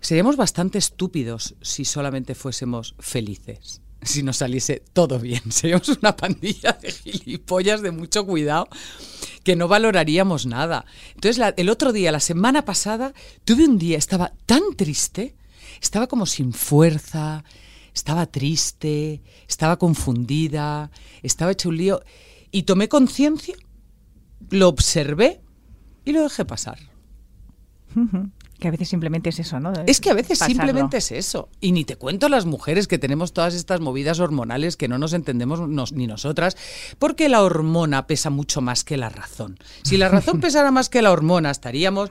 Seríamos 0.00 0.36
bastante 0.36 0.78
estúpidos 0.78 1.54
si 1.60 1.84
solamente 1.84 2.34
fuésemos 2.34 2.94
felices, 2.98 3.82
si 4.02 4.22
nos 4.22 4.38
saliese 4.38 4.82
todo 4.92 5.18
bien. 5.18 5.42
Seríamos 5.50 5.88
una 5.88 6.16
pandilla 6.16 6.78
de 6.80 6.92
gilipollas 6.92 7.82
de 7.82 7.90
mucho 7.90 8.26
cuidado 8.26 8.68
que 9.42 9.56
no 9.56 9.68
valoraríamos 9.68 10.46
nada. 10.46 10.86
Entonces, 11.14 11.54
el 11.56 11.68
otro 11.68 11.92
día, 11.92 12.10
la 12.10 12.20
semana 12.20 12.64
pasada, 12.64 13.14
tuve 13.44 13.64
un 13.64 13.78
día, 13.78 13.96
estaba 13.96 14.32
tan 14.44 14.74
triste, 14.76 15.36
estaba 15.80 16.08
como 16.08 16.26
sin 16.26 16.52
fuerza, 16.52 17.44
estaba 17.94 18.26
triste, 18.26 19.22
estaba 19.48 19.78
confundida, 19.78 20.90
estaba 21.22 21.52
hecho 21.52 21.68
un 21.68 21.76
lío, 21.76 22.02
y 22.50 22.64
tomé 22.64 22.88
conciencia, 22.88 23.54
lo 24.50 24.68
observé 24.68 25.40
y 26.04 26.12
lo 26.12 26.22
dejé 26.22 26.44
pasar. 26.44 26.78
Que 28.58 28.68
a 28.68 28.70
veces 28.70 28.88
simplemente 28.88 29.28
es 29.30 29.38
eso, 29.38 29.60
¿no? 29.60 29.72
Es 29.86 30.00
que 30.00 30.10
a 30.10 30.14
veces 30.14 30.38
Pasarlo. 30.38 30.54
simplemente 30.54 30.96
es 30.98 31.12
eso. 31.12 31.48
Y 31.60 31.72
ni 31.72 31.84
te 31.84 31.96
cuento 31.96 32.28
las 32.28 32.46
mujeres 32.46 32.88
que 32.88 32.98
tenemos 32.98 33.32
todas 33.32 33.54
estas 33.54 33.80
movidas 33.80 34.18
hormonales 34.20 34.76
que 34.76 34.88
no 34.88 34.98
nos 34.98 35.12
entendemos 35.12 35.60
nos- 35.68 35.92
ni 35.92 36.06
nosotras, 36.06 36.56
porque 36.98 37.28
la 37.28 37.42
hormona 37.42 38.06
pesa 38.06 38.30
mucho 38.30 38.60
más 38.62 38.84
que 38.84 38.96
la 38.96 39.08
razón. 39.10 39.58
Si 39.82 39.96
la 39.96 40.08
razón 40.08 40.40
pesara 40.40 40.70
más 40.70 40.88
que 40.88 41.02
la 41.02 41.12
hormona, 41.12 41.50
estaríamos, 41.50 42.10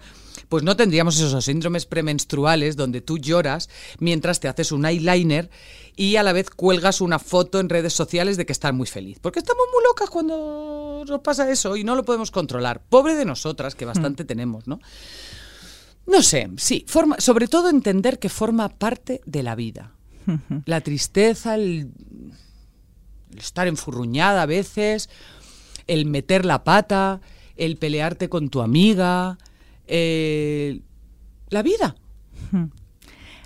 pues 0.50 0.64
no 0.64 0.76
tendríamos 0.76 1.18
esos 1.20 1.46
síndromes 1.46 1.86
premenstruales 1.86 2.76
donde 2.76 3.02
tú 3.02 3.18
lloras 3.18 3.70
mientras 4.00 4.40
te 4.40 4.48
haces 4.48 4.72
un 4.72 4.86
eyeliner 4.86 5.50
y 5.96 6.18
a 6.18 6.24
la 6.24 6.34
vez 6.34 6.50
cuelgas 6.52 7.02
una 7.02 7.20
foto 7.20 7.60
en 7.60 7.70
redes 7.70 7.94
sociales 7.94 8.36
de 8.38 8.46
que 8.46 8.52
estás 8.52 8.74
muy 8.74 8.86
feliz. 8.86 9.18
Porque 9.22 9.40
estamos 9.40 9.64
muy 9.74 9.84
locas 9.84 10.10
cuando 10.10 11.04
nos 11.08 11.22
pasa 11.22 11.50
eso 11.50 11.76
y 11.78 11.84
no 11.84 11.96
lo 11.96 12.04
podemos 12.04 12.32
controlar. 12.32 12.84
Pobre 12.90 13.16
de 13.16 13.26
nosotras, 13.26 13.76
que 13.76 13.86
bastante 13.86 14.26
tenemos, 14.26 14.68
¿no? 14.68 14.80
No 16.08 16.22
sé, 16.22 16.50
sí, 16.58 16.86
forma, 16.88 17.20
sobre 17.20 17.48
todo 17.48 17.70
entender 17.70 18.20
que 18.20 18.30
forma 18.30 18.70
parte 18.70 19.22
de 19.26 19.44
la 19.44 19.56
vida. 19.56 19.92
La 20.66 20.82
tristeza, 20.82 21.56
el, 21.56 21.92
el 23.32 23.38
estar 23.38 23.68
enfurruñada 23.68 24.42
a 24.42 24.46
veces, 24.46 25.10
el 25.88 26.06
meter 26.06 26.46
la 26.46 26.64
pata, 26.64 27.22
el 27.58 27.78
pelearte 27.78 28.28
con 28.30 28.50
tu 28.50 28.62
amiga, 28.62 29.38
eh, 29.88 30.82
la 31.50 31.62
vida. 31.62 31.96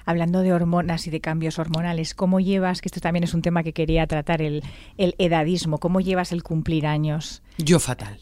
Hablando 0.05 0.39
de 0.39 0.53
hormonas 0.53 1.05
y 1.05 1.11
de 1.11 1.21
cambios 1.21 1.59
hormonales, 1.59 2.15
¿cómo 2.15 2.39
llevas, 2.39 2.81
que 2.81 2.87
esto 2.87 2.99
también 2.99 3.23
es 3.23 3.33
un 3.33 3.41
tema 3.41 3.61
que 3.61 3.73
quería 3.73 4.07
tratar, 4.07 4.41
el, 4.41 4.63
el 4.97 5.15
edadismo, 5.17 5.77
cómo 5.79 5.99
llevas 5.99 6.31
el 6.31 6.43
cumplir 6.43 6.87
años? 6.87 7.43
Yo 7.57 7.79
fatal. 7.79 8.19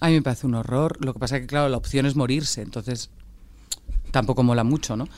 A 0.00 0.08
mí 0.08 0.14
me 0.14 0.22
parece 0.22 0.46
un 0.46 0.54
horror. 0.54 1.02
Lo 1.04 1.12
que 1.12 1.18
pasa 1.18 1.36
es 1.36 1.42
que, 1.42 1.46
claro, 1.46 1.68
la 1.68 1.76
opción 1.76 2.06
es 2.06 2.14
morirse, 2.14 2.62
entonces 2.62 3.10
tampoco 4.10 4.42
mola 4.42 4.64
mucho, 4.64 4.96
¿no? 4.96 5.08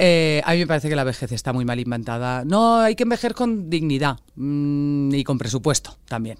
Eh, 0.00 0.40
a 0.44 0.52
mí 0.52 0.58
me 0.58 0.66
parece 0.66 0.88
que 0.88 0.94
la 0.94 1.02
vejez 1.02 1.32
está 1.32 1.52
muy 1.52 1.64
mal 1.64 1.80
inventada. 1.80 2.44
No, 2.44 2.76
hay 2.80 2.94
que 2.94 3.02
envejecer 3.02 3.34
con 3.34 3.68
dignidad 3.68 4.20
mm, 4.36 5.12
y 5.12 5.24
con 5.24 5.38
presupuesto 5.38 5.98
también. 6.06 6.38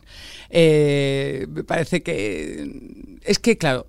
Eh, 0.49 1.47
me 1.51 1.65
parece 1.65 2.03
que... 2.03 3.19
Es 3.23 3.41
que, 3.41 3.59
claro, 3.59 3.89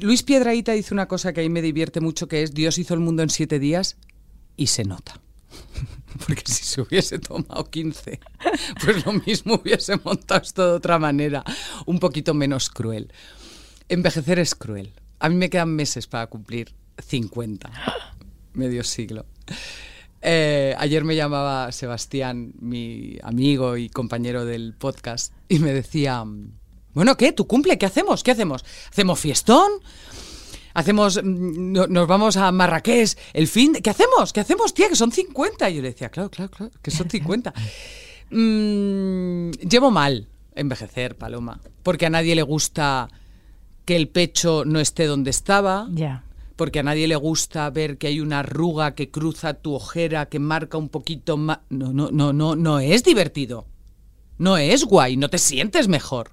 Luis 0.00 0.24
Piedraíta 0.24 0.72
dice 0.72 0.92
una 0.92 1.06
cosa 1.06 1.32
que 1.32 1.40
a 1.40 1.44
mí 1.44 1.48
me 1.48 1.62
divierte 1.62 2.00
mucho, 2.00 2.26
que 2.26 2.42
es 2.42 2.52
Dios 2.54 2.78
hizo 2.78 2.94
el 2.94 3.00
mundo 3.00 3.22
en 3.22 3.30
siete 3.30 3.60
días 3.60 3.96
y 4.56 4.66
se 4.66 4.84
nota. 4.84 5.20
Porque 6.26 6.42
si 6.46 6.64
se 6.64 6.80
hubiese 6.80 7.18
tomado 7.20 7.64
15, 7.64 8.20
pues 8.84 9.06
lo 9.06 9.12
mismo 9.12 9.54
hubiese 9.54 9.96
montado 10.02 10.42
esto 10.42 10.66
de 10.66 10.72
otra 10.72 10.98
manera, 10.98 11.44
un 11.86 12.00
poquito 12.00 12.34
menos 12.34 12.68
cruel. 12.68 13.12
Envejecer 13.88 14.40
es 14.40 14.54
cruel. 14.54 14.92
A 15.20 15.28
mí 15.28 15.36
me 15.36 15.50
quedan 15.50 15.70
meses 15.70 16.06
para 16.06 16.26
cumplir 16.26 16.74
50, 16.98 17.70
medio 18.54 18.84
siglo. 18.84 19.26
Eh, 20.22 20.74
ayer 20.78 21.04
me 21.04 21.16
llamaba 21.16 21.70
Sebastián, 21.72 22.52
mi 22.60 23.18
amigo 23.22 23.76
y 23.76 23.88
compañero 23.90 24.44
del 24.44 24.74
podcast, 24.74 25.32
y 25.48 25.58
me 25.58 25.72
decía, 25.72 26.24
bueno, 26.94 27.16
¿qué? 27.16 27.32
¿Tu 27.32 27.46
cumple? 27.46 27.76
¿Qué 27.76 27.86
hacemos? 27.86 28.22
¿Qué 28.22 28.30
hacemos? 28.30 28.64
¿Hacemos 28.90 29.18
fiestón? 29.20 29.70
hacemos 30.76 31.22
no- 31.22 31.86
nos 31.86 32.08
vamos 32.08 32.36
a 32.36 32.50
Marrakech 32.50 33.16
el 33.32 33.46
fin 33.46 33.74
de- 33.74 33.80
¿qué 33.80 33.90
hacemos? 33.90 34.32
¿qué 34.32 34.40
hacemos 34.40 34.74
tía? 34.74 34.88
que 34.88 34.96
son 34.96 35.12
50 35.12 35.70
y 35.70 35.76
yo 35.76 35.82
le 35.82 35.90
decía 35.92 36.08
claro 36.08 36.28
claro 36.32 36.50
claro 36.50 36.72
que 36.82 36.90
son 36.90 37.08
50 37.08 37.54
Mm, 38.30 39.50
llevo 39.70 39.92
mal 39.92 40.26
envejecer 40.56 41.16
Paloma 41.16 41.60
porque 41.84 42.06
a 42.06 42.10
nadie 42.10 42.34
le 42.34 42.42
gusta 42.42 43.08
que 43.84 43.94
el 43.94 44.08
pecho 44.08 44.64
no 44.64 44.80
esté 44.80 45.06
donde 45.06 45.30
estaba 45.30 45.86
Ya. 45.92 46.24
Porque 46.56 46.80
a 46.80 46.82
nadie 46.82 47.08
le 47.08 47.16
gusta 47.16 47.68
ver 47.70 47.98
que 47.98 48.06
hay 48.08 48.20
una 48.20 48.40
arruga 48.40 48.94
que 48.94 49.10
cruza 49.10 49.54
tu 49.54 49.74
ojera 49.74 50.26
que 50.26 50.38
marca 50.38 50.78
un 50.78 50.88
poquito 50.88 51.36
más 51.36 51.60
no 51.70 51.92
no 51.92 52.10
no 52.10 52.32
no 52.32 52.56
no 52.56 52.80
es 52.80 53.02
divertido 53.02 53.66
no 54.38 54.56
es 54.56 54.84
guay 54.84 55.16
no 55.16 55.28
te 55.28 55.38
sientes 55.38 55.88
mejor 55.88 56.30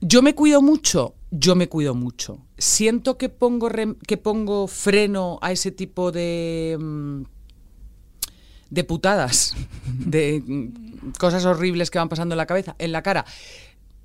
yo 0.00 0.22
me 0.22 0.34
cuido 0.34 0.60
mucho, 0.60 1.14
yo 1.30 1.56
me 1.56 1.68
cuido 1.68 1.94
mucho. 1.94 2.46
Siento 2.58 3.16
que 3.16 3.28
pongo, 3.28 3.70
que 4.06 4.16
pongo 4.16 4.66
freno 4.66 5.38
a 5.40 5.52
ese 5.52 5.70
tipo 5.70 6.12
de, 6.12 6.76
mm, 6.78 7.22
de 8.70 8.84
putadas, 8.84 9.54
de 9.86 10.42
mm, 10.46 11.12
cosas 11.18 11.44
horribles 11.46 11.90
que 11.90 11.98
van 11.98 12.08
pasando 12.08 12.34
en 12.34 12.38
la 12.38 12.46
cabeza, 12.46 12.76
en 12.78 12.92
la 12.92 13.02
cara. 13.02 13.24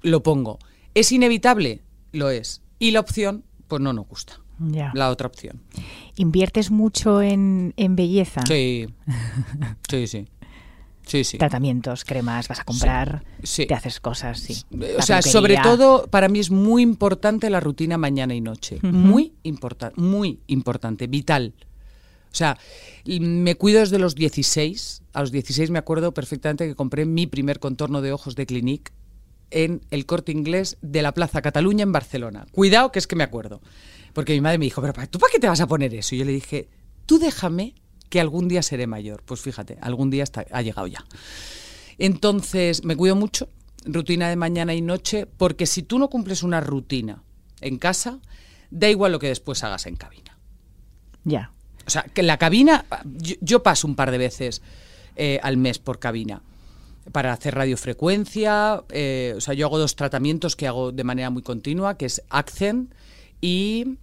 Lo 0.01 0.23
pongo. 0.23 0.59
¿Es 0.93 1.11
inevitable? 1.11 1.81
Lo 2.13 2.29
es. 2.29 2.61
Y 2.79 2.91
la 2.91 3.01
opción, 3.01 3.43
pues 3.67 3.81
no 3.81 3.93
nos 3.93 4.07
gusta. 4.07 4.40
Ya. 4.69 4.91
La 4.93 5.09
otra 5.09 5.27
opción. 5.27 5.61
¿Inviertes 6.17 6.71
mucho 6.71 7.21
en, 7.21 7.73
en 7.77 7.95
belleza? 7.95 8.41
Sí. 8.47 8.87
Sí, 9.89 10.07
sí. 10.07 10.27
Sí, 11.05 11.23
sí. 11.23 11.37
Tratamientos, 11.39 12.05
cremas, 12.05 12.47
vas 12.47 12.59
a 12.59 12.63
comprar, 12.63 13.23
Sí. 13.43 13.65
te 13.65 13.73
haces 13.73 13.99
cosas, 13.99 14.39
sí. 14.39 14.61
O 14.97 15.01
sea, 15.01 15.21
sobre 15.21 15.57
todo 15.57 16.07
para 16.07 16.29
mí 16.29 16.39
es 16.39 16.51
muy 16.51 16.83
importante 16.83 17.49
la 17.49 17.59
rutina 17.59 17.97
mañana 17.97 18.35
y 18.35 18.39
noche. 18.41 18.77
Muy 18.83 19.33
importante, 19.43 19.99
muy 19.99 20.39
importante, 20.47 21.07
vital. 21.07 21.53
O 22.31 22.35
sea, 22.35 22.57
me 23.05 23.55
cuido 23.55 23.79
desde 23.81 23.99
los 23.99 24.15
16. 24.15 25.01
A 25.13 25.21
los 25.21 25.31
16 25.31 25.69
me 25.71 25.79
acuerdo 25.79 26.13
perfectamente 26.13 26.65
que 26.67 26.75
compré 26.75 27.05
mi 27.05 27.27
primer 27.27 27.59
contorno 27.59 28.01
de 28.01 28.13
ojos 28.13 28.35
de 28.35 28.45
Clinique 28.45 28.93
en 29.49 29.81
el 29.91 30.05
corte 30.05 30.31
inglés 30.31 30.77
de 30.81 31.01
la 31.01 31.13
Plaza 31.13 31.41
Cataluña 31.41 31.83
en 31.83 31.91
Barcelona. 31.91 32.45
Cuidado 32.53 32.91
que 32.93 32.99
es 32.99 33.07
que 33.07 33.17
me 33.17 33.23
acuerdo. 33.25 33.59
Porque 34.13 34.33
mi 34.33 34.41
madre 34.41 34.57
me 34.57 34.65
dijo, 34.65 34.81
pero 34.81 34.93
¿para- 34.93 35.07
¿tú 35.07 35.19
para 35.19 35.31
qué 35.31 35.39
te 35.39 35.47
vas 35.47 35.61
a 35.61 35.67
poner 35.67 35.93
eso? 35.93 36.15
Y 36.15 36.19
yo 36.19 36.25
le 36.25 36.31
dije, 36.33 36.69
tú 37.05 37.17
déjame 37.19 37.75
que 38.09 38.19
algún 38.19 38.47
día 38.47 38.61
seré 38.61 38.87
mayor. 38.87 39.23
Pues 39.23 39.39
fíjate, 39.41 39.77
algún 39.81 40.09
día 40.09 40.23
está, 40.23 40.45
ha 40.51 40.61
llegado 40.61 40.87
ya. 40.87 41.03
Entonces, 41.97 42.83
me 42.83 42.95
cuido 42.95 43.15
mucho, 43.15 43.49
rutina 43.85 44.29
de 44.29 44.35
mañana 44.35 44.73
y 44.73 44.81
noche, 44.81 45.25
porque 45.25 45.65
si 45.65 45.83
tú 45.83 45.99
no 45.99 46.09
cumples 46.09 46.43
una 46.43 46.61
rutina 46.61 47.23
en 47.61 47.77
casa, 47.77 48.19
da 48.69 48.89
igual 48.89 49.11
lo 49.11 49.19
que 49.19 49.27
después 49.27 49.63
hagas 49.63 49.85
en 49.85 49.95
cabina. 49.95 50.37
Ya. 51.23 51.51
O 51.85 51.89
sea, 51.89 52.03
que 52.03 52.23
la 52.23 52.37
cabina, 52.37 52.85
yo, 53.05 53.35
yo 53.41 53.63
paso 53.63 53.87
un 53.87 53.95
par 53.95 54.11
de 54.11 54.17
veces 54.17 54.61
eh, 55.15 55.39
al 55.43 55.57
mes 55.57 55.79
por 55.79 55.99
cabina 55.99 56.41
para 57.11 57.33
hacer 57.33 57.55
radiofrecuencia. 57.55 58.83
eh, 58.89 59.33
o 59.35 59.41
sea, 59.41 59.53
yo 59.53 59.65
hago 59.67 59.79
dos 59.79 59.95
tratamientos 59.95 60.55
que 60.55 60.67
hago 60.67 60.91
de 60.91 61.03
manera 61.03 61.29
muy 61.29 61.41
continua, 61.43 61.97
que 61.97 62.05
es 62.05 62.21
Accent 62.29 62.93
y... 63.41 63.98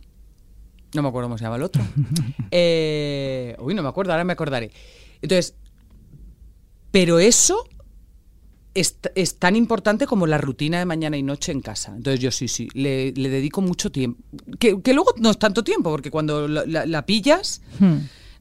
No 0.94 1.02
me 1.02 1.08
acuerdo 1.08 1.28
cómo 1.28 1.38
se 1.38 1.44
llama 1.44 1.56
el 1.56 1.62
otro. 1.62 1.82
Eh, 2.50 3.54
uy, 3.60 3.74
no 3.74 3.82
me 3.82 3.88
acuerdo, 3.90 4.12
ahora 4.12 4.24
me 4.24 4.32
acordaré. 4.32 4.70
Entonces, 5.20 5.54
pero 6.90 7.18
eso 7.18 7.62
es, 8.74 8.96
es 9.14 9.38
tan 9.38 9.54
importante 9.56 10.06
como 10.06 10.26
la 10.26 10.38
rutina 10.38 10.78
de 10.78 10.86
mañana 10.86 11.16
y 11.18 11.22
noche 11.22 11.52
en 11.52 11.60
casa. 11.60 11.92
Entonces 11.94 12.20
yo 12.20 12.30
sí, 12.30 12.48
sí, 12.48 12.68
le, 12.72 13.12
le 13.12 13.28
dedico 13.28 13.60
mucho 13.60 13.90
tiempo. 13.92 14.22
Que, 14.58 14.80
que 14.80 14.94
luego 14.94 15.12
no 15.18 15.30
es 15.30 15.38
tanto 15.38 15.62
tiempo, 15.62 15.90
porque 15.90 16.10
cuando 16.10 16.48
la, 16.48 16.64
la- 16.66 16.86
la 16.86 17.04
pillas, 17.04 17.60
Hmm. 17.78 17.98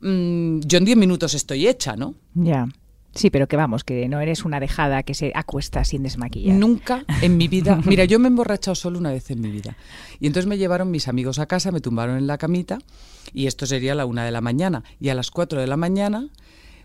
mm, 0.08 0.60
yo 0.62 0.78
en 0.78 0.86
10 0.86 0.98
minutos 0.98 1.34
estoy 1.34 1.68
hecha, 1.68 1.96
¿no? 1.98 2.16
Ya. 2.34 2.68
Sí, 3.18 3.30
pero 3.30 3.48
que 3.48 3.58
vamos, 3.58 3.84
que 3.84 4.08
no 4.08 4.20
eres 4.22 4.46
una 4.46 4.60
dejada 4.60 5.04
que 5.04 5.14
se 5.14 5.32
acuesta 5.36 5.84
sin 5.84 6.04
desmaquillar. 6.04 6.56
Nunca 6.56 7.06
en 7.22 7.38
mi 7.38 7.48
vida. 7.48 7.82
Mira, 7.86 8.06
yo 8.06 8.20
me 8.20 8.28
he 8.28 8.30
emborrachado 8.30 8.76
solo 8.76 9.00
una 9.00 9.12
vez 9.12 9.30
en 9.32 9.42
mi 9.42 9.50
vida. 9.50 9.76
Y 10.20 10.28
entonces 10.28 10.48
me 10.48 10.58
llevaron 10.58 10.92
mis 10.92 11.08
amigos 11.08 11.40
a 11.40 11.46
casa, 11.46 11.72
me 11.72 11.82
tumbaron 11.82 12.18
en 12.18 12.28
la 12.28 12.38
camita, 12.38 12.80
y 13.34 13.48
esto 13.48 13.66
sería 13.66 13.92
a 13.92 13.96
la 13.96 14.06
una 14.06 14.24
de 14.24 14.32
la 14.32 14.42
mañana. 14.42 14.84
Y 15.00 15.10
a 15.10 15.16
las 15.16 15.32
4 15.32 15.60
de 15.60 15.68
la 15.68 15.78
mañana, 15.78 16.30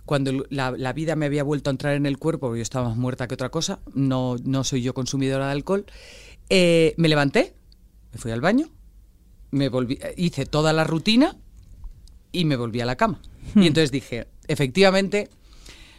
cuando 0.04 0.44
la, 0.50 0.72
la 0.72 0.92
vida 0.92 1.16
me 1.16 1.26
había 1.26 1.44
vuelto 1.44 1.70
a 1.70 1.72
entrar 1.72 1.94
en 1.94 2.06
el 2.06 2.18
cuerpo, 2.18 2.48
porque 2.48 2.58
yo 2.58 2.62
estaba 2.62 2.88
más 2.88 2.96
muerta 2.96 3.28
que 3.28 3.34
otra 3.34 3.50
cosa, 3.50 3.80
no, 3.94 4.36
no 4.42 4.64
soy 4.64 4.82
yo 4.82 4.94
consumidora 4.94 5.46
de 5.46 5.52
alcohol, 5.52 5.86
eh, 6.48 6.94
me 6.96 7.08
levanté 7.08 7.54
me 8.12 8.18
fui 8.18 8.30
al 8.30 8.40
baño, 8.40 8.68
me 9.50 9.68
volví, 9.68 9.98
hice 10.16 10.46
toda 10.46 10.72
la 10.72 10.84
rutina 10.84 11.36
y 12.30 12.44
me 12.44 12.56
volví 12.56 12.80
a 12.80 12.86
la 12.86 12.96
cama. 12.96 13.20
Hmm. 13.54 13.62
Y 13.62 13.66
entonces 13.66 13.90
dije, 13.90 14.28
efectivamente, 14.48 15.30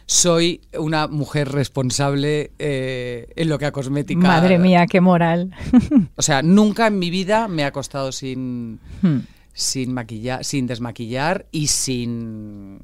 soy 0.06 0.60
una 0.78 1.08
mujer 1.08 1.50
responsable 1.50 2.52
eh, 2.58 3.26
en 3.36 3.48
lo 3.48 3.58
que 3.58 3.66
a 3.66 3.72
cosmética. 3.72 4.20
Madre 4.26 4.58
mía, 4.58 4.86
qué 4.86 5.00
moral. 5.00 5.50
O 6.16 6.22
sea, 6.22 6.42
nunca 6.42 6.86
en 6.86 6.98
mi 6.98 7.10
vida 7.10 7.48
me 7.48 7.64
ha 7.64 7.68
acostado 7.68 8.12
sin, 8.12 8.80
Hmm. 9.02 9.20
sin 9.52 9.92
maquillar, 9.92 10.44
sin 10.44 10.66
desmaquillar 10.66 11.46
y 11.50 11.68
sin 11.68 12.78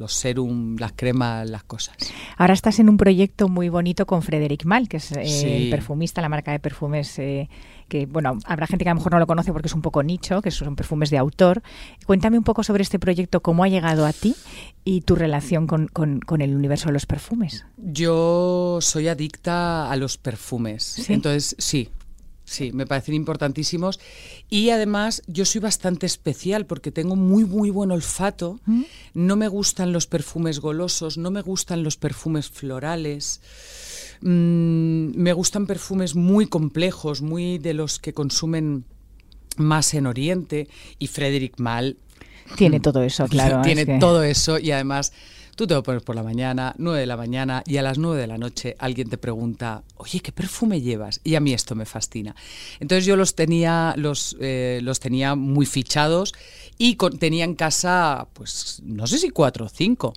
los 0.00 0.12
serum, 0.14 0.76
las 0.78 0.92
cremas, 0.96 1.48
las 1.48 1.62
cosas. 1.62 1.94
Ahora 2.36 2.54
estás 2.54 2.78
en 2.80 2.88
un 2.88 2.96
proyecto 2.96 3.48
muy 3.48 3.68
bonito 3.68 4.06
con 4.06 4.22
Frederic 4.22 4.64
Mal, 4.64 4.88
que 4.88 4.96
es 4.96 5.12
eh, 5.12 5.24
Sí. 5.26 5.46
el 5.46 5.70
perfumista, 5.70 6.20
la 6.22 6.28
marca 6.30 6.50
de 6.52 6.58
perfumes 6.58 7.18
eh, 7.18 7.48
que, 7.88 8.06
bueno, 8.06 8.38
habrá 8.46 8.66
gente 8.66 8.84
que 8.84 8.88
a 8.90 8.94
lo 8.94 8.98
mejor 9.00 9.12
no 9.12 9.18
lo 9.18 9.26
conoce 9.26 9.52
porque 9.52 9.66
es 9.68 9.74
un 9.74 9.82
poco 9.82 10.02
nicho, 10.02 10.40
que 10.42 10.50
son 10.50 10.74
perfumes 10.74 11.10
de 11.10 11.18
autor. 11.18 11.62
Cuéntame 12.06 12.38
un 12.38 12.44
poco 12.44 12.62
sobre 12.62 12.82
este 12.82 12.98
proyecto, 12.98 13.42
cómo 13.42 13.62
ha 13.62 13.68
llegado 13.68 14.06
a 14.06 14.12
ti 14.12 14.34
y 14.84 15.02
tu 15.02 15.16
relación 15.16 15.66
con, 15.66 15.86
con- 15.88 16.20
con 16.20 16.40
el 16.40 16.54
universo 16.56 16.86
de 16.86 16.92
los 16.94 17.04
perfumes. 17.06 17.66
Yo 17.76 18.78
soy 18.80 19.08
adicta 19.08 19.90
a 19.90 19.96
los 19.96 20.16
perfumes. 20.18 20.82
¿Sí? 20.84 21.12
Entonces, 21.12 21.54
sí. 21.58 21.90
Sí, 22.50 22.72
me 22.72 22.84
parecen 22.84 23.14
importantísimos. 23.14 24.00
Y 24.48 24.70
además, 24.70 25.22
yo 25.28 25.44
soy 25.44 25.60
bastante 25.60 26.04
especial 26.06 26.66
porque 26.66 26.90
tengo 26.90 27.14
muy, 27.14 27.44
muy 27.44 27.70
buen 27.70 27.92
olfato. 27.92 28.58
¿Mm? 28.66 28.82
No 29.14 29.36
me 29.36 29.46
gustan 29.46 29.92
los 29.92 30.08
perfumes 30.08 30.58
golosos, 30.58 31.16
no 31.16 31.30
me 31.30 31.42
gustan 31.42 31.84
los 31.84 31.96
perfumes 31.96 32.50
florales. 32.50 33.40
Mm, 34.22 35.12
me 35.14 35.32
gustan 35.32 35.68
perfumes 35.68 36.16
muy 36.16 36.46
complejos, 36.46 37.22
muy 37.22 37.58
de 37.58 37.72
los 37.72 38.00
que 38.00 38.12
consumen 38.12 38.84
más 39.56 39.94
en 39.94 40.08
Oriente. 40.08 40.66
Y 40.98 41.06
Frederic 41.06 41.60
Mal 41.60 41.98
Tiene 42.56 42.80
todo 42.80 43.04
eso, 43.04 43.28
claro. 43.28 43.62
tiene 43.64 43.82
es 43.82 43.86
que- 43.86 43.98
todo 44.00 44.24
eso 44.24 44.58
y 44.58 44.72
además 44.72 45.12
tú 45.60 45.66
te 45.66 45.74
lo 45.74 45.82
pones 45.82 46.02
por 46.02 46.16
la 46.16 46.22
mañana, 46.22 46.74
9 46.78 47.00
de 47.00 47.06
la 47.06 47.18
mañana 47.18 47.62
y 47.66 47.76
a 47.76 47.82
las 47.82 47.98
9 47.98 48.18
de 48.18 48.26
la 48.26 48.38
noche 48.38 48.76
alguien 48.78 49.10
te 49.10 49.18
pregunta, 49.18 49.82
oye, 49.96 50.20
¿qué 50.20 50.32
perfume 50.32 50.80
llevas? 50.80 51.20
Y 51.22 51.34
a 51.34 51.40
mí 51.40 51.52
esto 51.52 51.74
me 51.74 51.84
fascina. 51.84 52.34
Entonces 52.80 53.04
yo 53.04 53.14
los 53.14 53.34
tenía, 53.34 53.92
los, 53.98 54.38
eh, 54.40 54.80
los 54.82 55.00
tenía 55.00 55.34
muy 55.34 55.66
fichados 55.66 56.32
y 56.78 56.94
con- 56.96 57.18
tenía 57.18 57.44
en 57.44 57.54
casa, 57.56 58.28
pues 58.32 58.80
no 58.84 59.06
sé 59.06 59.18
si 59.18 59.28
cuatro 59.28 59.66
o 59.66 59.68
cinco. 59.68 60.14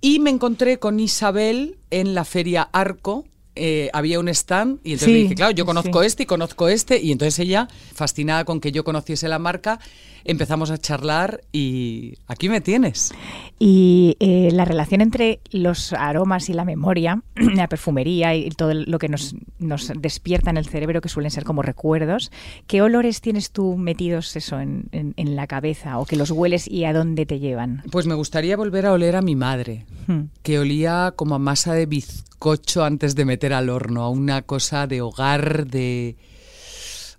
Y 0.00 0.20
me 0.20 0.30
encontré 0.30 0.78
con 0.78 1.00
Isabel 1.00 1.76
en 1.90 2.14
la 2.14 2.24
feria 2.24 2.62
Arco. 2.72 3.24
eh, 3.60 3.90
había 3.92 4.20
un 4.20 4.28
stand 4.28 4.78
y 4.84 4.92
entonces 4.92 5.06
Sí, 5.06 5.12
le 5.14 5.18
dije, 5.22 5.34
claro, 5.34 5.50
yo 5.50 5.66
conozco 5.66 6.02
sí. 6.02 6.06
este 6.06 6.22
y 6.22 6.26
conozco 6.26 6.68
este. 6.68 7.02
Y 7.02 7.10
entonces 7.10 7.36
ella, 7.40 7.66
fascinada 7.92 8.44
con 8.44 8.60
que 8.60 8.70
yo 8.70 8.84
conociese 8.84 9.26
la 9.26 9.40
marca, 9.40 9.80
empezamos 10.24 10.70
a 10.70 10.78
charlar 10.78 11.40
y 11.52 12.14
aquí 12.26 12.48
me 12.48 12.60
tienes. 12.60 13.12
Y 13.58 14.16
eh, 14.20 14.50
la 14.52 14.64
relación 14.64 15.00
entre 15.00 15.40
los 15.50 15.92
aromas 15.92 16.48
y 16.48 16.52
la 16.52 16.64
memoria, 16.64 17.22
la 17.36 17.68
perfumería 17.68 18.34
y 18.34 18.50
todo 18.50 18.72
lo 18.74 18.98
que 18.98 19.08
nos, 19.08 19.34
nos 19.58 19.92
despierta 19.98 20.50
en 20.50 20.56
el 20.56 20.66
cerebro, 20.66 21.00
que 21.00 21.08
suelen 21.08 21.30
ser 21.30 21.44
como 21.44 21.62
recuerdos, 21.62 22.30
¿qué 22.66 22.82
olores 22.82 23.20
tienes 23.20 23.50
tú 23.50 23.76
metidos 23.76 24.34
eso 24.36 24.60
en, 24.60 24.88
en- 24.92 25.14
en 25.16 25.36
la 25.36 25.46
cabeza 25.46 25.98
o 25.98 26.06
que 26.06 26.16
los 26.16 26.30
hueles 26.30 26.68
y 26.68 26.84
a 26.84 26.92
dónde 26.92 27.26
te 27.26 27.38
llevan? 27.40 27.82
Pues 27.90 28.06
me 28.06 28.14
gustaría 28.14 28.56
volver 28.56 28.86
a 28.86 28.92
oler 28.92 29.16
a 29.16 29.22
mi 29.22 29.36
madre, 29.36 29.86
Hmm. 30.06 30.30
que 30.42 30.58
olía 30.58 31.12
como 31.16 31.34
a 31.34 31.38
masa 31.38 31.74
de 31.74 31.84
bizcocho 31.84 32.82
antes 32.82 33.14
de 33.14 33.26
meter 33.26 33.52
al 33.52 33.68
horno, 33.68 34.04
a 34.04 34.08
una 34.08 34.40
cosa 34.40 34.86
de 34.86 35.02
hogar, 35.02 35.66
de... 35.66 36.16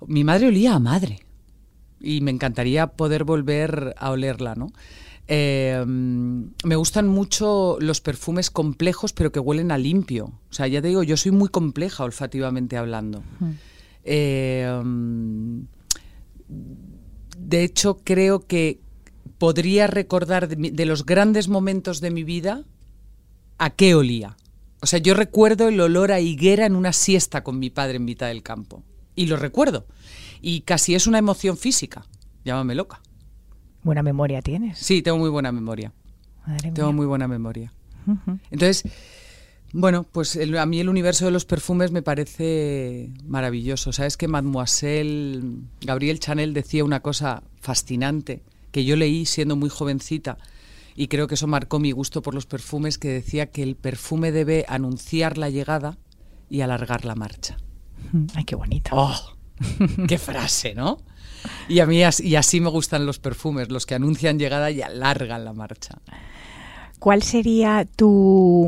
Mi 0.08 0.24
madre 0.24 0.48
olía 0.48 0.74
a 0.74 0.79
madre 0.79 1.20
y 2.01 2.22
me 2.22 2.32
encantaría 2.32 2.88
poder 2.88 3.24
volver 3.24 3.94
a 3.98 4.12
olerla, 4.12 4.56
¿no? 4.56 4.72
Eh, 5.27 5.84
mm, 5.86 6.44
me 6.63 6.75
gustan 6.75 7.08
mucho 7.08 7.77
los 7.79 8.01
perfumes 8.01 8.50
complejos, 8.50 9.13
pero 9.13 9.32
que 9.32 9.39
huelen 9.39 9.71
a 9.71 9.78
limpio. 9.78 10.26
O 10.50 10.54
sea, 10.54 10.67
ya 10.67 10.82
te 10.82 10.88
digo, 10.88 11.04
yo 11.04 11.17
soy 11.17 11.32
muy 11.32 11.50
compleja 11.50 12.04
olfativamente 12.04 12.78
hablando. 12.78 13.21
Eh, 14.04 14.82
mm, 14.84 15.60
de 17.38 17.63
hecho, 17.63 18.00
creo 18.04 18.45
que 18.47 18.80
podría 19.38 19.88
recordar 19.88 20.47
de, 20.47 20.56
mi- 20.56 20.69
de 20.71 20.86
los 20.86 21.06
grandes 21.06 21.47
momentos 21.47 22.02
de 22.02 22.12
mi 22.12 22.23
vida 22.23 22.63
a 23.58 23.69
qué 23.69 23.95
olía. 23.95 24.36
O 24.82 24.86
sea, 24.86 25.00
yo 25.00 25.13
recuerdo 25.13 25.67
el 25.67 25.80
olor 25.80 26.12
a 26.12 26.19
higuera 26.19 26.65
en 26.65 26.76
una 26.76 26.93
siesta 26.93 27.43
con 27.43 27.60
mi 27.60 27.69
padre 27.69 27.97
en 27.97 28.06
mitad 28.06 28.28
del 28.28 28.43
campo. 28.43 28.84
Y 29.15 29.26
lo 29.28 29.36
recuerdo. 29.36 29.86
Y 30.41 30.62
casi 30.62 30.95
es 30.95 31.08
una 31.08 31.17
emoción 31.17 31.58
física. 31.58 32.06
Llámame 32.45 32.75
loca. 32.75 33.02
Buena 33.84 34.04
memoria 34.04 34.41
tienes. 34.41 34.78
Sí, 34.80 35.02
tengo 35.02 35.17
muy 35.17 35.30
buena 35.30 35.52
memoria. 35.52 35.93
Madre 36.47 36.71
Tengo 36.71 36.89
mía. 36.89 36.95
muy 36.95 37.06
buena 37.06 37.28
memoria. 37.28 37.73
Entonces, 38.49 38.84
bueno, 39.73 40.04
pues 40.04 40.36
el- 40.36 40.58
a 40.58 40.65
mí 40.65 40.80
el 40.80 40.89
universo 40.89 41.25
de 41.25 41.32
los 41.32 41.45
perfumes 41.45 41.91
me 41.91 42.02
parece 42.02 43.12
maravilloso. 43.25 43.91
Sabes 43.93 44.17
que 44.17 44.28
Mademoiselle 44.28 45.43
Gabriel 45.82 46.19
Chanel 46.19 46.54
decía 46.54 46.84
una 46.84 47.02
cosa 47.02 47.43
fascinante 47.62 48.41
que 48.71 48.84
yo 48.86 48.95
leí 48.95 49.25
siendo 49.25 49.56
muy 49.56 49.69
jovencita 49.69 50.38
y 50.95 51.08
creo 51.08 51.28
que 51.28 51.36
eso 51.36 51.47
marcó 51.47 51.80
mi 51.80 51.91
gusto 51.91 52.21
por 52.21 52.34
los 52.34 52.45
perfumes, 52.45 52.97
que 52.97 53.10
decía 53.10 53.52
que 53.52 53.63
el 53.63 53.75
perfume 53.75 54.32
debe 54.32 54.65
anunciar 54.67 55.38
la 55.38 55.49
llegada 55.49 55.97
y 56.49 56.62
alargar 56.62 57.06
la 57.06 57.15
marcha. 57.15 57.58
Ay, 58.36 58.43
qué 58.45 58.56
bonito. 58.56 58.91
¡Oh! 58.93 59.38
¡Qué 60.08 60.17
frase, 60.17 60.74
¿no? 60.76 60.98
Y 61.67 61.80
a 61.80 61.86
mí 61.86 62.00
y 62.00 62.36
así 62.36 62.60
me 62.60 62.69
gustan 62.69 63.06
los 63.06 63.19
perfumes, 63.19 63.69
los 63.72 63.86
que 63.86 63.95
anuncian 63.95 64.38
llegada 64.39 64.72
y 64.72 64.82
alargan 64.82 65.45
la 65.45 65.54
marcha. 65.54 66.00
¿Cuál 67.00 67.24
sería 67.24 67.88
tu, 67.95 68.67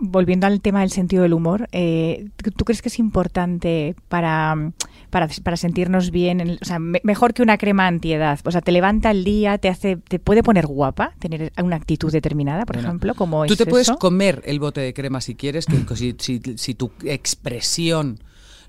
volviendo 0.00 0.46
al 0.46 0.60
tema 0.60 0.80
del 0.80 0.90
sentido 0.90 1.22
del 1.22 1.32
humor, 1.32 1.68
eh, 1.72 2.28
¿tú 2.54 2.66
crees 2.66 2.82
que 2.82 2.90
es 2.90 2.98
importante 2.98 3.94
para, 4.10 4.72
para, 5.08 5.26
para 5.42 5.56
sentirnos 5.56 6.10
bien? 6.10 6.42
en 6.42 6.50
el- 6.50 6.58
o 6.60 6.64
sea, 6.66 6.78
me- 6.78 7.00
mejor 7.02 7.32
que 7.32 7.42
una 7.42 7.56
crema 7.56 7.86
antiedad. 7.86 8.38
O 8.44 8.50
sea, 8.50 8.60
te 8.60 8.72
levanta 8.72 9.10
el 9.10 9.24
día, 9.24 9.56
te 9.56 9.70
hace, 9.70 9.96
te 9.96 10.18
puede 10.18 10.42
poner 10.42 10.66
guapa, 10.66 11.14
tener 11.18 11.50
una 11.62 11.76
actitud 11.76 12.12
determinada, 12.12 12.66
por 12.66 12.76
Bueno, 12.76 12.88
ejemplo, 12.90 13.14
como 13.14 13.46
Tú 13.46 13.54
es 13.54 13.58
te 13.58 13.64
puedes 13.64 13.90
comer 13.92 14.42
el 14.44 14.60
bote 14.60 14.82
de 14.82 14.92
crema 14.92 15.22
si 15.22 15.34
quieres, 15.34 15.64
que 15.64 15.82
que 15.86 15.96
si, 15.96 16.14
si- 16.18 16.42
si 16.58 16.74
tu 16.74 16.90
expresión 17.04 18.20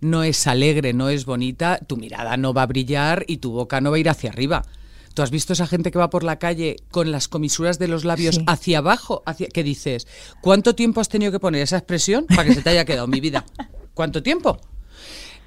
no 0.04 0.24
es 0.24 0.46
alegre, 0.48 0.94
no 0.94 1.10
es 1.10 1.26
bonita, 1.26 1.80
tu 1.88 1.98
mirada 1.98 2.38
no 2.38 2.54
va 2.54 2.64
a 2.64 2.68
brillar 2.68 3.26
y 3.28 3.38
tu 3.38 3.52
boca 3.52 3.82
no 3.82 3.92
va 3.92 3.98
a 3.98 4.00
ir 4.00 4.10
hacia 4.10 4.30
arriba. 4.30 4.64
¿Tú 5.14 5.22
has 5.22 5.30
visto 5.32 5.54
esa 5.54 5.68
gente 5.68 5.92
que 5.92 6.00
va 6.00 6.10
por 6.10 6.24
la 6.24 6.40
calle 6.40 6.78
con 6.90 7.12
las 7.12 7.28
comisuras 7.28 7.78
de 7.78 7.88
los 7.88 8.04
labios 8.04 8.36
Sí. 8.36 8.44
hacia 8.48 8.80
abajo? 8.80 9.22
Hacia, 9.26 9.48
¿Qué 9.48 9.64
dices? 9.64 10.08
¿Cuánto 10.42 10.74
tiempo 10.76 11.02
has 11.02 11.10
tenido 11.10 11.32
que 11.32 11.40
poner 11.40 11.62
esa 11.62 11.78
expresión 11.78 12.26
para 12.26 12.46
que 12.46 12.56
se 12.56 12.62
te 12.64 12.70
haya 12.72 12.86
quedado 12.86 13.08
mi 13.08 13.20
vida? 13.20 13.46
¿Cuánto 13.94 14.24
tiempo? 14.24 14.60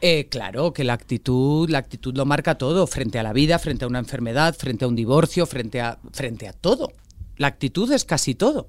Eh, 0.01 0.29
claro, 0.29 0.73
que 0.73 0.85
la 0.85 0.93
actitud, 0.93 1.69
la 1.71 1.79
actitud 1.79 2.15
lo 2.17 2.27
marca 2.27 2.57
todo, 2.59 2.87
frente 2.87 3.19
a 3.19 3.23
la 3.23 3.33
vida, 3.33 3.59
frente 3.59 3.85
a 3.85 3.89
una 3.89 3.99
enfermedad, 3.99 4.55
frente 4.57 4.85
a 4.85 4.89
un 4.89 4.95
divorcio, 4.95 5.47
frente 5.47 5.81
a, 5.81 5.99
frente 6.13 6.47
a 6.47 6.53
todo. 6.53 6.93
La 7.37 7.49
actitud 7.49 7.91
es 7.91 8.05
casi 8.05 8.35
todo. 8.35 8.69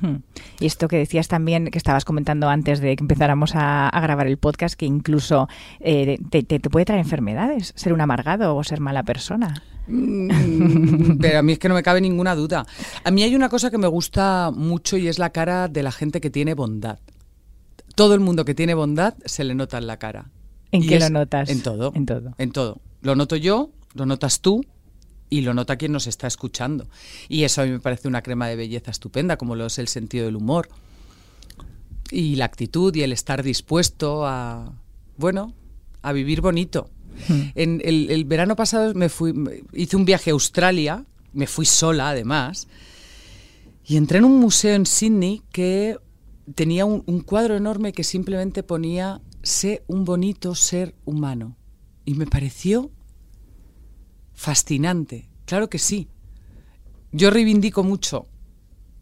Hmm. 0.00 0.16
Y 0.60 0.66
esto 0.66 0.88
que 0.88 0.96
decías 0.98 1.28
también, 1.28 1.66
que 1.70 1.78
estabas 1.78 2.04
comentando 2.04 2.48
antes 2.48 2.80
de 2.80 2.96
que 2.96 3.02
empezáramos 3.04 3.54
a, 3.54 3.88
a 3.88 4.00
grabar 4.00 4.26
el 4.26 4.36
podcast, 4.38 4.74
que 4.74 4.86
incluso 4.86 5.48
eh, 5.80 6.18
te, 6.30 6.42
te- 6.42 6.58
te 6.60 6.70
puede 6.70 6.84
traer 6.84 7.00
enfermedades, 7.00 7.72
ser 7.76 7.92
un 7.92 8.00
amargado 8.00 8.54
o 8.56 8.64
ser 8.64 8.80
mala 8.80 9.02
persona. 9.02 9.62
Mm, 9.86 11.18
Pero 11.20 11.38
a 11.38 11.42
mí 11.42 11.52
es 11.52 11.58
que 11.58 11.68
no 11.68 11.74
me 11.74 11.82
cabe 11.82 12.00
ninguna 12.00 12.34
duda. 12.34 12.66
A 13.04 13.10
mí 13.10 13.22
hay 13.22 13.34
una 13.34 13.48
cosa 13.48 13.70
que 13.70 13.78
me 13.78 13.86
gusta 13.88 14.50
mucho 14.54 14.96
y 14.96 15.08
es 15.08 15.18
la 15.18 15.30
cara 15.30 15.68
de 15.68 15.82
la 15.82 15.92
gente 15.92 16.20
que 16.20 16.30
tiene 16.30 16.54
bondad. 16.54 16.98
Todo 17.94 18.14
el 18.14 18.20
mundo 18.20 18.44
que 18.44 18.54
tiene 18.54 18.74
bondad 18.74 19.14
se 19.24 19.44
le 19.44 19.54
nota 19.54 19.78
en 19.78 19.86
la 19.86 19.98
cara. 19.98 20.30
¿En 20.72 20.82
Y 20.82 20.86
qué 20.88 20.96
es- 20.96 21.02
lo 21.04 21.10
notas? 21.10 21.48
En 21.50 21.62
todo. 21.62 21.92
En 21.94 22.06
todo. 22.06 22.34
En 22.38 22.50
todo. 22.50 22.80
Lo 23.02 23.14
noto 23.14 23.36
yo, 23.36 23.70
lo 23.94 24.06
notas 24.06 24.40
tú 24.40 24.64
y 25.38 25.40
lo 25.40 25.54
nota 25.54 25.76
quien 25.76 25.92
nos 25.92 26.06
está 26.06 26.26
escuchando. 26.26 26.86
Y 27.28 27.42
eso 27.44 27.62
a 27.62 27.64
mí 27.64 27.70
me 27.72 27.80
parece 27.80 28.08
una 28.08 28.22
crema 28.22 28.46
de 28.48 28.56
belleza 28.56 28.90
estupenda, 28.90 29.36
como 29.36 29.56
lo 29.56 29.66
es 29.66 29.78
el 29.78 29.88
sentido 29.88 30.26
del 30.26 30.36
humor. 30.36 30.68
Y 32.10 32.36
la 32.36 32.44
actitud 32.44 32.94
y 32.94 33.02
el 33.02 33.12
estar 33.12 33.42
dispuesto 33.42 34.26
a, 34.26 34.72
bueno, 35.16 35.52
a 36.02 36.12
vivir 36.12 36.40
bonito. 36.40 36.88
En 37.54 37.80
el, 37.84 38.10
el 38.10 38.24
verano 38.24 38.56
pasado 38.56 38.92
me 38.94 39.08
fui, 39.08 39.32
me- 39.32 39.62
hice 39.72 39.96
un 39.96 40.04
viaje 40.04 40.30
a 40.30 40.34
Australia, 40.34 41.04
me 41.32 41.46
fui 41.46 41.64
sola 41.66 42.10
además, 42.10 42.68
y 43.86 43.96
entré 43.96 44.18
en 44.18 44.24
un 44.24 44.38
museo 44.38 44.74
en 44.74 44.86
Sydney 44.86 45.42
que 45.52 45.96
tenía 46.54 46.84
un, 46.84 47.02
un 47.06 47.20
cuadro 47.20 47.56
enorme 47.56 47.92
que 47.92 48.04
simplemente 48.04 48.62
ponía 48.62 49.20
sé 49.42 49.82
un 49.86 50.04
bonito 50.04 50.54
ser 50.54 50.94
humano. 51.04 51.56
Y 52.04 52.14
me 52.14 52.26
pareció 52.26 52.90
fascinante. 54.34 55.28
Claro 55.46 55.68
que 55.70 55.78
sí. 55.78 56.08
Yo 57.12 57.30
reivindico 57.30 57.82
mucho 57.82 58.26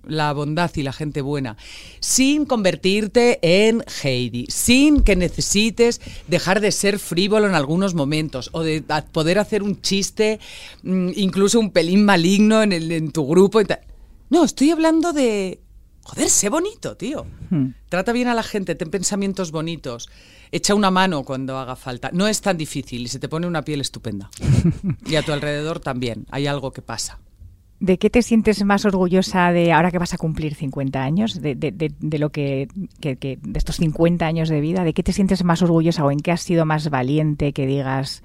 la 0.04 0.32
bondad 0.32 0.70
y 0.74 0.82
la 0.82 0.92
gente 0.92 1.20
buena, 1.22 1.56
sin 2.00 2.44
convertirte 2.44 3.38
en 3.42 3.84
Heidi, 4.02 4.46
sin 4.48 5.02
que 5.02 5.14
necesites 5.14 6.00
dejar 6.26 6.60
de 6.60 6.72
ser 6.72 6.98
frívolo 6.98 7.46
en 7.46 7.54
algunos 7.54 7.94
momentos 7.94 8.50
o 8.52 8.62
de 8.64 8.82
poder 9.12 9.38
hacer 9.38 9.62
un 9.62 9.80
chiste, 9.80 10.40
mm, 10.82 11.10
incluso 11.14 11.60
un 11.60 11.70
pelín 11.70 12.04
maligno 12.04 12.62
en, 12.64 12.72
el- 12.72 12.90
en 12.90 13.12
tu 13.12 13.26
grupo. 13.28 13.60
y. 13.60 13.64
No, 14.28 14.44
estoy 14.44 14.70
hablando 14.70 15.12
de... 15.12 15.60
Joder, 16.04 16.28
sé 16.30 16.48
bonito, 16.48 16.96
tío. 16.96 17.24
Hmm. 17.50 17.68
Trata 17.88 18.12
bien 18.12 18.26
a 18.26 18.34
la 18.34 18.42
gente, 18.42 18.74
ten 18.74 18.90
pensamientos 18.90 19.52
bonitos. 19.52 20.08
Echa 20.52 20.74
una 20.74 20.90
mano 20.90 21.24
cuando 21.24 21.58
haga 21.58 21.74
falta. 21.76 22.10
No 22.12 22.28
es 22.28 22.40
tan 22.42 22.58
difícil 22.58 23.02
y 23.02 23.08
se 23.08 23.18
te 23.18 23.28
pone 23.28 23.46
una 23.46 23.62
piel 23.62 23.80
estupenda. 23.80 24.30
y 25.06 25.16
a 25.16 25.22
tu 25.22 25.32
alrededor 25.32 25.80
también. 25.80 26.26
Hay 26.30 26.46
algo 26.46 26.72
que 26.72 26.82
pasa. 26.82 27.18
¿De 27.80 27.98
qué 27.98 28.10
te 28.10 28.22
sientes 28.22 28.62
más 28.64 28.84
orgullosa 28.84 29.50
de 29.50 29.72
ahora 29.72 29.90
que 29.90 29.98
vas 29.98 30.14
a 30.14 30.18
cumplir 30.18 30.54
50 30.54 31.02
años? 31.02 31.40
De, 31.40 31.54
de- 31.56 31.72
de- 31.72 31.92
de 31.98 32.18
lo 32.20 32.30
que, 32.30 32.68
que- 33.00 33.16
que- 33.16 33.38
de 33.42 33.58
estos 33.58 33.76
50 33.78 34.24
años 34.24 34.48
de 34.50 34.60
vida, 34.60 34.84
¿de 34.84 34.92
qué 34.94 35.02
te 35.02 35.12
sientes 35.12 35.42
más 35.42 35.62
orgullosa 35.62 36.04
o 36.04 36.10
en 36.12 36.20
qué 36.20 36.30
has 36.30 36.42
sido 36.42 36.64
más 36.64 36.90
valiente 36.90 37.52
que 37.52 37.66
digas 37.66 38.22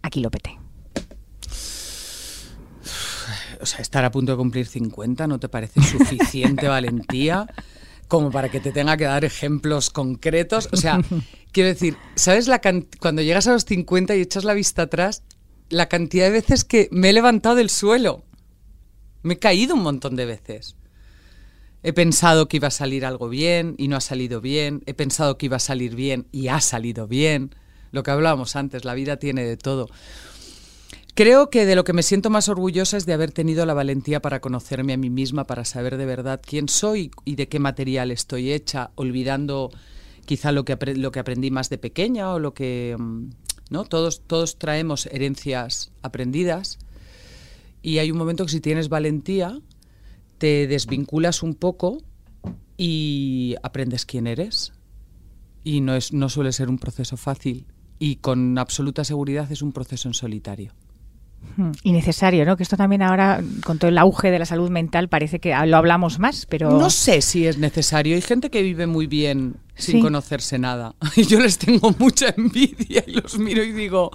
aquí 0.00 0.20
lo 0.20 0.30
peté? 0.30 0.58
O 3.60 3.66
sea, 3.66 3.80
estar 3.80 4.04
a 4.04 4.10
punto 4.10 4.32
de 4.32 4.38
cumplir 4.38 4.66
50 4.66 5.26
no 5.26 5.38
te 5.38 5.48
parece 5.48 5.82
suficiente 5.82 6.68
valentía 6.68 7.46
como 8.08 8.30
para 8.30 8.50
que 8.50 8.60
te 8.60 8.72
tenga 8.72 8.96
que 8.96 9.04
dar 9.04 9.24
ejemplos 9.24 9.90
concretos. 9.90 10.68
O 10.72 10.76
sea, 10.76 11.00
quiero 11.52 11.68
decir, 11.68 11.96
¿sabes 12.14 12.48
la 12.48 12.60
cuando 13.00 13.22
llegas 13.22 13.46
a 13.46 13.52
los 13.52 13.64
50 13.64 14.16
y 14.16 14.20
echas 14.20 14.44
la 14.44 14.54
vista 14.54 14.82
atrás, 14.82 15.22
la 15.70 15.88
cantidad 15.88 16.26
de 16.26 16.32
veces 16.32 16.64
que 16.64 16.88
me 16.92 17.10
he 17.10 17.12
levantado 17.12 17.56
del 17.56 17.70
suelo? 17.70 18.24
Me 19.22 19.34
he 19.34 19.38
caído 19.38 19.74
un 19.74 19.82
montón 19.82 20.16
de 20.16 20.26
veces. 20.26 20.76
He 21.82 21.92
pensado 21.92 22.48
que 22.48 22.56
iba 22.56 22.68
a 22.68 22.70
salir 22.70 23.04
algo 23.04 23.28
bien 23.28 23.74
y 23.76 23.88
no 23.88 23.96
ha 23.96 24.00
salido 24.00 24.40
bien. 24.40 24.82
He 24.86 24.94
pensado 24.94 25.36
que 25.36 25.46
iba 25.46 25.56
a 25.56 25.60
salir 25.60 25.94
bien 25.94 26.26
y 26.32 26.48
ha 26.48 26.60
salido 26.60 27.06
bien. 27.06 27.54
Lo 27.90 28.02
que 28.02 28.10
hablábamos 28.10 28.56
antes, 28.56 28.84
la 28.84 28.94
vida 28.94 29.18
tiene 29.18 29.44
de 29.44 29.56
todo. 29.56 29.88
Creo 31.14 31.48
que 31.48 31.64
de 31.64 31.76
lo 31.76 31.84
que 31.84 31.92
me 31.92 32.02
siento 32.02 32.28
más 32.28 32.48
orgullosa 32.48 32.96
es 32.96 33.06
de 33.06 33.12
haber 33.12 33.30
tenido 33.30 33.64
la 33.66 33.74
valentía 33.74 34.20
para 34.20 34.40
conocerme 34.40 34.94
a 34.94 34.96
mí 34.96 35.10
misma, 35.10 35.46
para 35.46 35.64
saber 35.64 35.96
de 35.96 36.06
verdad 36.06 36.40
quién 36.44 36.68
soy 36.68 37.12
y 37.24 37.36
de 37.36 37.48
qué 37.48 37.60
material 37.60 38.10
estoy 38.10 38.52
hecha, 38.52 38.90
olvidando 38.96 39.70
quizá 40.26 40.50
lo 40.50 40.64
que, 40.64 40.76
lo 40.96 41.12
que 41.12 41.20
aprendí 41.20 41.52
más 41.52 41.70
de 41.70 41.78
pequeña 41.78 42.32
o 42.32 42.40
lo 42.40 42.52
que... 42.52 42.96
mm, 42.98 43.28
¿no? 43.70 43.84
Todos, 43.84 44.22
todos 44.26 44.58
traemos 44.58 45.06
herencias 45.06 45.92
aprendidas 46.02 46.78
y 47.80 47.98
hay 47.98 48.10
un 48.10 48.18
momento 48.18 48.44
que 48.44 48.50
si 48.52 48.60
tienes 48.60 48.88
valentía, 48.88 49.60
te 50.38 50.66
desvinculas 50.66 51.42
un 51.42 51.54
poco 51.54 51.98
y 52.76 53.54
aprendes 53.62 54.04
quién 54.04 54.26
eres. 54.26 54.72
Y 55.62 55.80
no, 55.80 55.94
es, 55.94 56.12
no 56.12 56.28
suele 56.28 56.52
ser 56.52 56.68
un 56.68 56.78
proceso 56.78 57.16
fácil 57.16 57.66
y 58.00 58.16
con 58.16 58.58
absoluta 58.58 59.04
seguridad 59.04 59.50
es 59.52 59.62
un 59.62 59.72
proceso 59.72 60.08
en 60.08 60.14
solitario. 60.14 60.72
Y 61.84 61.92
necesario, 61.92 62.44
¿no? 62.44 62.56
Que 62.56 62.64
esto 62.64 62.76
también 62.76 63.00
ahora, 63.02 63.40
con 63.64 63.78
todo 63.78 63.88
el 63.88 63.98
auge 63.98 64.30
de 64.32 64.38
la 64.40 64.44
salud 64.46 64.70
mental, 64.70 65.08
parece 65.08 65.38
que 65.38 65.54
lo 65.66 65.76
hablamos 65.76 66.18
más, 66.18 66.46
pero... 66.46 66.70
No 66.70 66.90
sé 66.90 67.20
si 67.20 67.46
es 67.46 67.58
necesario. 67.58 68.16
Hay 68.16 68.22
gente 68.22 68.50
que 68.50 68.62
vive 68.62 68.86
muy 68.88 69.06
bien 69.06 69.56
sin 69.76 69.96
Sí. 69.96 70.00
conocerse 70.00 70.58
nada. 70.58 70.94
Y 71.16 71.24
yo 71.24 71.38
les 71.40 71.58
tengo 71.58 71.94
mucha 71.98 72.34
envidia 72.36 73.04
y 73.06 73.12
los 73.12 73.38
miro 73.38 73.62
y 73.62 73.72
digo, 73.72 74.10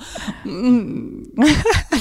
mm, 0.46 1.22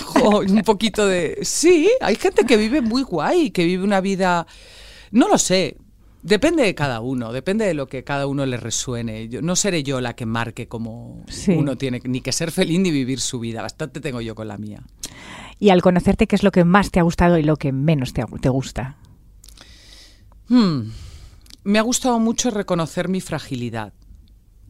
jo, 0.04 0.40
un 0.40 0.62
poquito 0.62 1.06
de... 1.06 1.38
Sí, 1.42 1.88
hay 2.00 2.16
gente 2.16 2.44
que 2.44 2.56
vive 2.56 2.80
muy 2.80 3.02
guay, 3.02 3.50
que 3.50 3.64
vive 3.64 3.84
una 3.84 4.00
vida... 4.00 4.46
No 5.10 5.28
lo 5.28 5.38
sé. 5.38 5.76
Depende 6.20 6.64
de 6.64 6.74
cada 6.74 7.00
uno, 7.00 7.32
depende 7.32 7.64
de 7.64 7.74
lo 7.74 7.86
que 7.86 8.02
cada 8.02 8.26
uno 8.26 8.44
le 8.44 8.56
resuene. 8.56 9.28
Yo, 9.28 9.40
no 9.40 9.54
seré 9.54 9.84
yo 9.84 10.00
la 10.00 10.14
que 10.16 10.26
marque 10.26 10.66
cómo 10.66 11.22
Sí. 11.28 11.52
uno 11.52 11.76
tiene 11.78 12.00
ni 12.04 12.20
que 12.20 12.32
ser 12.32 12.50
feliz 12.50 12.80
ni 12.80 12.90
vivir 12.90 13.20
su 13.20 13.38
vida. 13.38 13.62
Bastante 13.62 14.00
tengo 14.00 14.20
yo 14.20 14.34
con 14.34 14.48
la 14.48 14.58
mía. 14.58 14.82
Y 15.58 15.70
al 15.70 15.82
conocerte, 15.82 16.26
¿qué 16.26 16.36
es 16.36 16.42
lo 16.42 16.52
que 16.52 16.64
más 16.64 16.90
te 16.90 17.00
ha 17.00 17.02
gustado 17.02 17.38
y 17.38 17.42
lo 17.42 17.56
que 17.56 17.72
menos 17.72 18.12
te, 18.12 18.24
te 18.40 18.48
gusta? 18.48 18.96
Hmm. 20.48 20.90
Me 21.64 21.78
ha 21.78 21.82
gustado 21.82 22.18
mucho 22.20 22.50
reconocer 22.50 23.08
mi 23.08 23.20
fragilidad, 23.20 23.92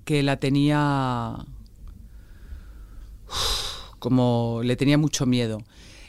que 0.04 0.22
la 0.22 0.38
tenía 0.38 1.44
como 3.98 4.60
le 4.62 4.76
tenía 4.76 4.98
mucho 4.98 5.26
miedo. 5.26 5.62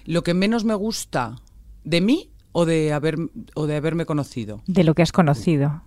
Lo 0.06 0.24
que 0.24 0.34
menos 0.34 0.64
me 0.64 0.74
gusta 0.74 1.36
de 1.84 2.02
mí 2.02 2.30
o 2.52 2.66
de 2.66 2.94
haber 2.94 3.18
o 3.56 3.68
de 3.68 3.76
haberme 3.76 4.06
conocido. 4.06 4.62
De 4.68 4.84
lo 4.84 4.96
que 4.96 5.02
has 5.02 5.12
conocido. 5.12 5.84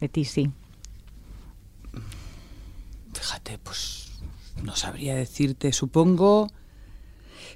De 0.00 0.08
ti, 0.08 0.24
sí. 0.24 0.50
Fíjate, 3.12 3.58
pues 3.58 4.20
no 4.62 4.76
sabría 4.76 5.14
decirte, 5.14 5.72
supongo. 5.72 6.48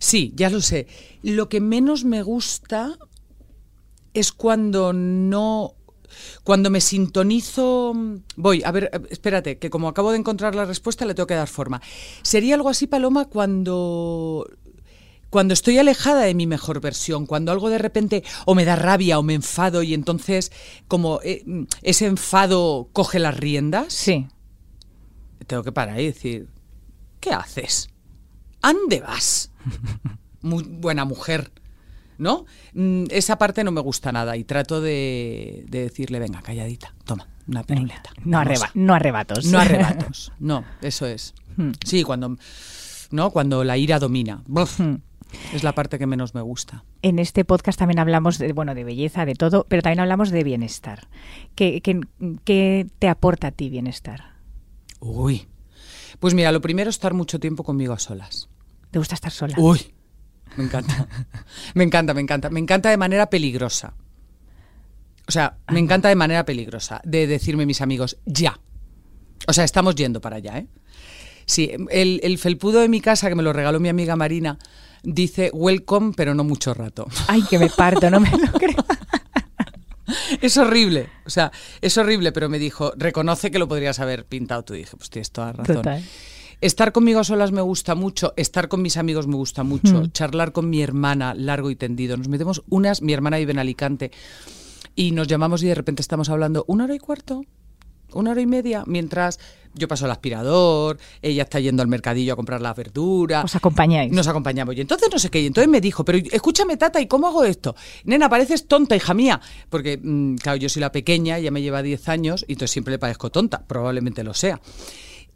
Sí, 0.05 0.35
ya 0.37 0.51
lo 0.51 0.61
sé. 0.61 0.87
Lo 1.23 1.49
que 1.49 1.63
menos 1.63 2.05
me 2.05 2.23
gusta 2.23 2.99
es 4.13 4.33
cuando 4.33 4.93
no. 4.93 5.77
Cuando 6.45 6.69
me 6.69 6.83
sintonizo. 6.83 7.95
Voy, 8.37 8.63
a 8.65 8.71
ver, 8.71 8.91
espérate, 9.09 9.57
que 9.57 9.71
como 9.71 9.89
acabo 9.89 10.13
de 10.13 10.19
encontrar 10.19 10.55
la 10.55 10.67
respuesta 10.67 11.07
le 11.07 11.15
tengo 11.15 11.27
que 11.27 11.35
dar 11.35 11.49
forma. 11.49 11.81
Sería 12.21 12.55
algo 12.55 12.69
así, 12.69 12.87
Paloma, 12.87 13.25
cuando. 13.25 14.47
Cuando 15.31 15.55
estoy 15.55 15.79
alejada 15.79 16.21
de 16.21 16.35
mi 16.35 16.47
mejor 16.47 16.83
versión, 16.83 17.25
cuando 17.25 17.51
algo 17.51 17.71
de 17.71 17.79
repente 17.79 18.25
o 18.45 18.55
me 18.55 18.67
da 18.67 18.77
rabia 18.77 19.19
o 19.19 19.23
me 19.23 19.33
enfado 19.33 19.83
y 19.83 19.95
entonces 19.95 20.53
como 20.87 21.21
eh, 21.25 21.43
ese 21.81 22.05
enfado 22.07 22.91
coge 22.93 23.19
las 23.19 23.37
riendas 23.37 23.93
Sí. 23.95 24.29
tengo 25.47 25.63
que 25.65 25.73
parar 25.73 25.99
y 25.99 26.07
decir, 26.07 26.51
¿qué 27.21 27.31
haces? 27.33 27.89
¿Ande 28.65 29.01
vas? 29.01 29.51
Muy 30.43 30.63
buena 30.65 31.05
mujer, 31.05 31.53
¿no? 32.19 32.45
Mm, 32.75 33.05
Esa 33.11 33.37
parte 33.39 33.65
no 33.65 33.71
me 33.73 33.81
gusta 33.81 34.13
nada 34.13 34.37
y 34.37 34.45
trato 34.45 34.81
de, 34.81 35.65
de 35.69 35.83
decirle, 35.83 36.19
venga, 36.19 36.43
calladita, 36.43 36.95
toma, 37.05 37.29
una 37.47 37.63
piruleta. 37.65 38.11
no, 38.25 38.39
arreba- 38.39 38.71
no 38.75 38.95
arrebatos. 38.95 39.47
No 39.47 39.59
arrebatos, 39.61 40.33
no, 40.39 40.65
eso 40.83 41.07
es. 41.07 41.35
Hmm. 41.57 41.73
Sí, 41.85 42.03
cuando, 42.03 42.37
¿no? 43.11 43.31
cuando 43.31 43.65
la 43.65 43.77
ira 43.77 43.99
domina. 43.99 44.43
Hmm. 44.47 44.97
Es 45.53 45.65
la 45.65 45.73
parte 45.75 45.99
que 45.99 46.07
menos 46.07 46.35
me 46.35 46.43
gusta. 46.43 46.85
En 47.03 47.19
este 47.19 47.45
podcast 47.45 47.79
también 47.79 47.99
hablamos 47.99 48.39
de, 48.39 48.53
bueno, 48.53 48.75
de 48.75 48.85
belleza, 48.85 49.25
de 49.25 49.35
todo, 49.35 49.67
pero 49.69 49.83
también 49.83 50.01
hablamos 50.01 50.31
de 50.31 50.45
bienestar. 50.45 51.09
¿Qué, 51.57 51.81
qué, 51.81 52.01
qué 52.45 52.87
te 53.01 53.09
aporta 53.09 53.49
a 53.49 53.51
ti 53.51 53.69
bienestar? 53.69 54.35
Uy. 55.01 55.49
Pues 56.21 56.35
mira, 56.35 56.53
lo 56.53 56.61
primero 56.61 56.89
es 56.89 56.97
estar 56.97 57.15
mucho 57.15 57.41
tiempo 57.41 57.65
conmigo 57.65 57.93
a 57.93 57.99
solas. 57.99 58.49
¿Te 58.95 59.01
gusta 59.01 59.17
estar 59.17 59.33
sola? 59.33 59.57
Uy, 59.59 59.93
me 60.55 60.63
encanta. 60.63 61.09
me 61.75 61.83
encanta, 61.83 62.15
me 62.15 62.21
encanta. 62.21 62.49
Me 62.49 62.61
encanta 62.61 62.91
de 62.91 62.97
manera 62.97 63.29
peligrosa. 63.29 63.93
O 65.27 65.33
sea, 65.33 65.59
me 65.67 65.81
encanta 65.81 66.09
de 66.09 66.15
manera 66.15 66.45
peligrosa. 66.45 67.01
De 67.03 67.27
decirme 67.27 67.67
mis 67.67 67.81
amigos, 67.81 68.19
ya. 68.25 68.61
O 69.49 69.53
sea, 69.53 69.65
estamos 69.65 69.97
yendo 69.97 70.21
para 70.21 70.37
allá, 70.37 70.59
¿eh? 70.59 70.69
Sí, 71.45 71.73
el, 71.91 72.21
el 72.23 72.39
felpudo 72.39 72.83
de 72.83 72.89
mi 72.89 73.01
casa, 73.01 73.29
que 73.29 73.35
me 73.35 73.43
lo 73.43 73.53
regaló 73.53 73.81
mi 73.81 73.89
amiga 73.89 74.15
Marina, 74.15 74.61
dice 75.03 75.51
welcome, 75.53 76.13
pero 76.17 76.37
no 76.37 76.45
mucho 76.45 76.73
rato. 76.73 77.09
Ay, 77.27 77.43
que 77.51 77.59
me 77.59 77.71
parto, 77.71 78.09
no 78.11 78.21
me 78.21 78.31
lo 78.31 78.53
creo. 78.53 78.85
Es 80.41 80.57
horrible. 80.57 81.09
O 81.27 81.31
sea, 81.31 81.51
es 81.81 81.99
horrible, 81.99 82.31
pero 82.31 82.49
me 82.49 82.61
dijo, 82.61 82.93
reconoce 82.97 83.51
que 83.51 83.59
lo 83.59 83.67
podrías 83.67 83.99
haber 83.99 84.25
pintado 84.25 84.63
tú. 84.63 84.75
Y 84.75 84.79
dije, 84.79 84.97
pues 84.97 85.11
tienes 85.11 85.33
toda 85.33 85.51
razón. 85.51 85.75
Total. 85.79 86.05
Estar 86.61 86.93
conmigo 86.93 87.21
a 87.21 87.25
solas 87.25 87.53
me 87.53 87.61
gusta 87.61 87.95
mucho, 87.95 88.33
estar 88.37 88.69
con 88.69 88.81
mis 88.83 88.97
amigos 88.97 89.27
me 89.27 89.37
gusta 89.37 89.63
mucho, 89.65 90.03
Mm. 90.03 90.13
charlar 90.13 90.53
con 90.53 90.71
mi 90.71 90.83
hermana 90.83 91.35
largo 91.35 91.71
y 91.71 91.77
tendido. 91.77 92.17
Nos 92.17 92.29
metemos 92.29 92.63
unas, 92.71 93.03
mi 93.03 93.13
hermana 93.13 93.37
vive 93.39 93.53
en 93.53 93.59
Alicante, 93.59 94.11
y 94.97 95.11
nos 95.11 95.27
llamamos 95.27 95.63
y 95.63 95.67
de 95.67 95.75
repente 95.75 96.03
estamos 96.03 96.29
hablando 96.29 96.65
una 96.69 96.85
hora 96.85 96.95
y 96.95 96.99
cuarto, 96.99 97.43
una 98.13 98.31
hora 98.31 98.41
y 98.41 98.47
media, 98.47 98.85
mientras 98.87 99.41
yo 99.75 99.89
paso 99.89 100.05
el 100.05 100.13
aspirador, 100.13 100.99
ella 101.21 101.43
está 101.43 101.59
yendo 101.59 101.83
al 101.83 101.89
mercadillo 101.89 102.35
a 102.35 102.37
comprar 102.37 102.61
las 102.61 102.77
verduras. 102.77 103.45
Os 103.45 103.57
acompañáis. 103.57 104.13
Nos 104.13 104.29
acompañamos. 104.29 104.77
Y 104.77 104.81
entonces 104.83 105.09
no 105.13 105.19
sé 105.19 105.31
qué. 105.31 105.41
Y 105.41 105.47
entonces 105.47 105.69
me 105.69 105.81
dijo, 105.81 106.05
pero 106.05 106.19
escúchame, 106.31 106.77
Tata, 106.77 107.01
¿y 107.01 107.09
cómo 107.09 107.27
hago 107.27 107.43
esto? 107.45 107.75
Nena, 108.05 108.29
pareces 108.29 108.69
tonta, 108.69 108.95
hija 108.95 109.15
mía. 109.15 109.41
Porque, 109.69 109.99
mm, 110.01 110.37
claro, 110.37 110.59
yo 110.59 110.69
soy 110.69 110.79
la 110.79 110.93
pequeña, 110.93 111.41
ya 111.41 111.51
me 111.51 111.61
lleva 111.61 111.83
10 111.83 112.09
años, 112.09 112.45
y 112.47 112.53
entonces 112.53 112.71
siempre 112.71 112.93
le 112.93 113.01
parezco 113.01 113.31
tonta. 113.31 113.65
Probablemente 113.67 114.23
lo 114.23 114.33
sea. 114.33 114.61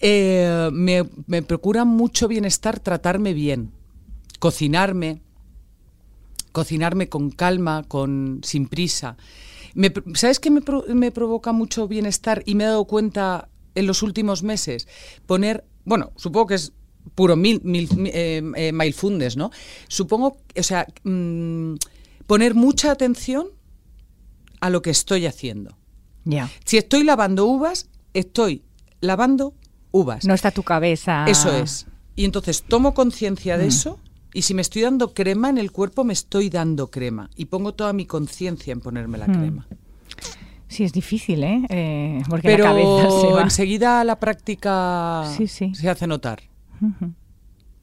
Eh, 0.01 0.71
me, 0.73 1.05
me 1.27 1.43
procura 1.43 1.85
mucho 1.85 2.29
bienestar 2.29 2.79
tratarme 2.79 3.33
bien, 3.33 3.73
cocinarme, 4.39 5.23
cocinarme 6.53 7.09
con 7.09 7.31
calma, 7.31 7.85
con 7.87 8.41
sin 8.43 8.69
prisa. 8.69 9.17
Me 9.75 9.93
¿Sabes 10.15 10.41
qué 10.41 10.51
me, 10.51 10.63
me 10.95 11.11
provoca 11.11 11.53
mucho 11.53 11.89
bienestar 11.89 12.43
y 12.47 12.55
me 12.55 12.65
he 12.65 12.67
dado 12.69 12.85
cuenta 12.85 13.49
en 13.75 13.87
los 13.87 14.03
últimos 14.03 14.43
meses? 14.43 14.89
Poner, 15.27 15.65
bueno, 15.85 16.13
supongo 16.17 16.49
que 16.49 16.55
es 16.55 16.73
puro 17.15 17.37
mil, 17.37 17.61
mil, 17.65 17.89
eh, 18.07 18.43
eh, 18.57 18.73
mindfulness, 18.73 19.37
¿no? 19.37 19.51
Supongo, 19.89 20.39
o 20.57 20.63
sea, 20.63 20.87
mm, 21.05 21.75
poner 22.27 22.55
mucha 22.55 22.91
atención 22.91 23.49
a 24.61 24.71
lo 24.71 24.83
que 24.83 24.91
estoy 24.91 25.27
haciendo. 25.27 25.77
Si 26.65 26.77
estoy 26.77 27.05
lavando 27.05 27.47
uvas, 27.47 27.89
estoy 28.13 28.63
lavando 29.01 29.55
uvas. 29.91 30.25
No 30.25 30.35
está 30.35 30.51
tu 30.51 30.63
cabeza. 30.63 31.25
Eso 31.27 31.53
es. 31.57 31.87
Y 32.17 32.25
entonces 32.25 32.63
tomo 32.63 32.95
conciencia 32.95 33.57
de 33.59 33.67
eso 33.69 33.99
y 34.35 34.43
si 34.43 34.53
me 34.55 34.63
estoy 34.63 34.83
dando 34.83 35.15
crema 35.15 35.49
en 35.51 35.59
el 35.59 35.71
cuerpo, 35.73 36.05
me 36.05 36.13
estoy 36.13 36.51
dando 36.51 36.91
crema. 36.91 37.31
Y 37.37 37.47
pongo 37.47 37.75
toda 37.75 37.93
mi 37.93 38.07
conciencia 38.07 38.73
en 38.73 38.81
ponerme 38.81 39.19
la 39.19 39.27
crema. 39.27 39.67
Sí, 40.69 40.85
es 40.85 40.93
difícil, 40.93 41.43
¿eh? 41.45 41.63
Eh, 41.71 42.23
porque 42.29 42.47
Pero 42.49 42.65
la 42.65 42.71
cabeza 42.71 43.21
se 43.23 43.33
va. 43.33 43.43
enseguida 43.43 44.05
la 44.05 44.21
práctica 44.21 45.25
Sí, 45.37 45.47
sí. 45.47 45.75
se 45.75 45.89
hace 45.89 46.07
notar. 46.07 46.43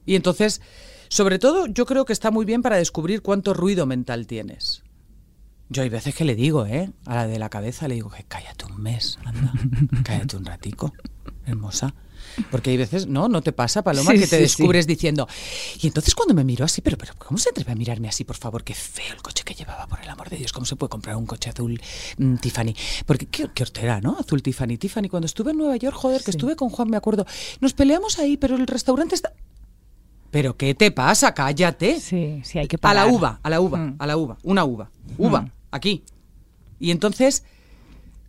Y 0.04 0.14
entonces, 0.14 0.60
sobre 1.08 1.38
todo, 1.40 1.66
yo 1.66 1.84
creo 1.84 2.04
que 2.04 2.12
está 2.12 2.30
muy 2.30 2.44
bien 2.44 2.62
para 2.62 2.76
descubrir 2.76 3.22
cuánto 3.22 3.54
ruido 3.54 3.86
mental 3.86 4.26
tienes. 4.26 4.82
Yo 5.68 5.82
hay 5.82 5.88
veces 5.88 6.14
que 6.14 6.24
le 6.24 6.34
digo, 6.36 6.64
¿eh? 6.66 6.90
A 7.06 7.14
la 7.16 7.26
de 7.26 7.38
la 7.38 7.48
cabeza 7.48 7.88
le 7.88 7.96
digo 7.96 8.08
que 8.10 8.22
cállate 8.24 8.64
un 8.66 8.80
mes, 8.80 9.18
anda, 9.24 9.52
cállate 10.04 10.36
un 10.36 10.44
ratico, 10.44 10.92
hermosa. 11.44 11.94
Porque 12.50 12.70
hay 12.70 12.76
veces, 12.76 13.06
no, 13.06 13.28
no 13.28 13.40
te 13.40 13.52
pasa, 13.52 13.82
Paloma, 13.82 14.10
Sí, 14.12 14.18
que 14.18 14.26
te 14.26 14.36
sí, 14.36 14.42
descubres 14.42 14.86
diciendo, 14.86 15.26
y 15.80 15.86
entonces 15.86 16.14
cuando 16.14 16.34
me 16.34 16.44
miro 16.44 16.64
así, 16.66 16.82
pero, 16.82 16.98
pero 16.98 17.14
¿cómo 17.18 17.38
se 17.38 17.48
atreve 17.48 17.72
a 17.72 17.74
mirarme 17.74 18.08
así, 18.08 18.24
por 18.24 18.36
favor? 18.36 18.62
Qué 18.62 18.74
feo 18.74 19.14
el 19.14 19.22
coche 19.22 19.42
que 19.42 19.54
llevaba, 19.54 19.86
por 19.86 20.00
el 20.02 20.08
amor 20.08 20.28
de 20.28 20.36
Dios, 20.36 20.52
¿cómo 20.52 20.66
se 20.66 20.76
puede 20.76 20.90
comprar 20.90 21.16
un 21.16 21.24
coche 21.24 21.48
azul 21.50 21.80
mm, 22.18 22.36
Tiffany? 22.36 22.74
Porque 23.06 23.26
qué, 23.26 23.48
qué 23.54 23.62
hortera, 23.62 24.00
¿no? 24.02 24.16
Azul 24.20 24.42
Tiffany, 24.42 24.76
Tiffany. 24.76 25.08
Cuando 25.08 25.26
estuve 25.26 25.52
en 25.52 25.58
Nueva 25.58 25.76
York, 25.76 25.96
joder, 25.96 26.22
que 26.22 26.30
estuve 26.30 26.56
con 26.56 26.68
Juan, 26.68 26.90
me 26.90 26.96
acuerdo, 26.98 27.24
nos 27.60 27.72
peleamos 27.72 28.18
ahí, 28.18 28.36
pero 28.36 28.54
el 28.56 28.66
restaurante 28.66 29.14
está... 29.14 29.32
¿Pero 30.30 30.56
qué 30.58 30.74
te 30.74 30.90
pasa? 30.90 31.32
Cállate. 31.32 32.00
Sí, 32.00 32.42
sí, 32.44 32.58
hay 32.58 32.66
que 32.68 32.76
A 32.76 32.78
parar. 32.80 33.06
la 33.06 33.12
uva, 33.12 33.40
a 33.42 33.48
la 33.48 33.60
uva, 33.60 33.78
Mm. 33.78 33.96
a 33.98 34.06
la 34.06 34.16
uva, 34.18 34.36
una 34.42 34.64
uva, 34.64 34.90
uva, 35.16 35.40
Mm. 35.42 35.50
Aquí. 35.76 36.02
Y 36.78 36.90
entonces 36.90 37.44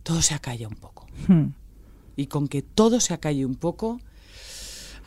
todo 0.02 0.22
se 0.22 0.34
acalla 0.34 0.68
un 0.68 0.74
poco. 0.74 1.06
Hmm. 1.26 1.48
Y 2.16 2.26
con 2.26 2.48
que 2.48 2.62
todo 2.62 3.00
se 3.00 3.14
acalle 3.14 3.44
un 3.44 3.54
poco, 3.54 4.00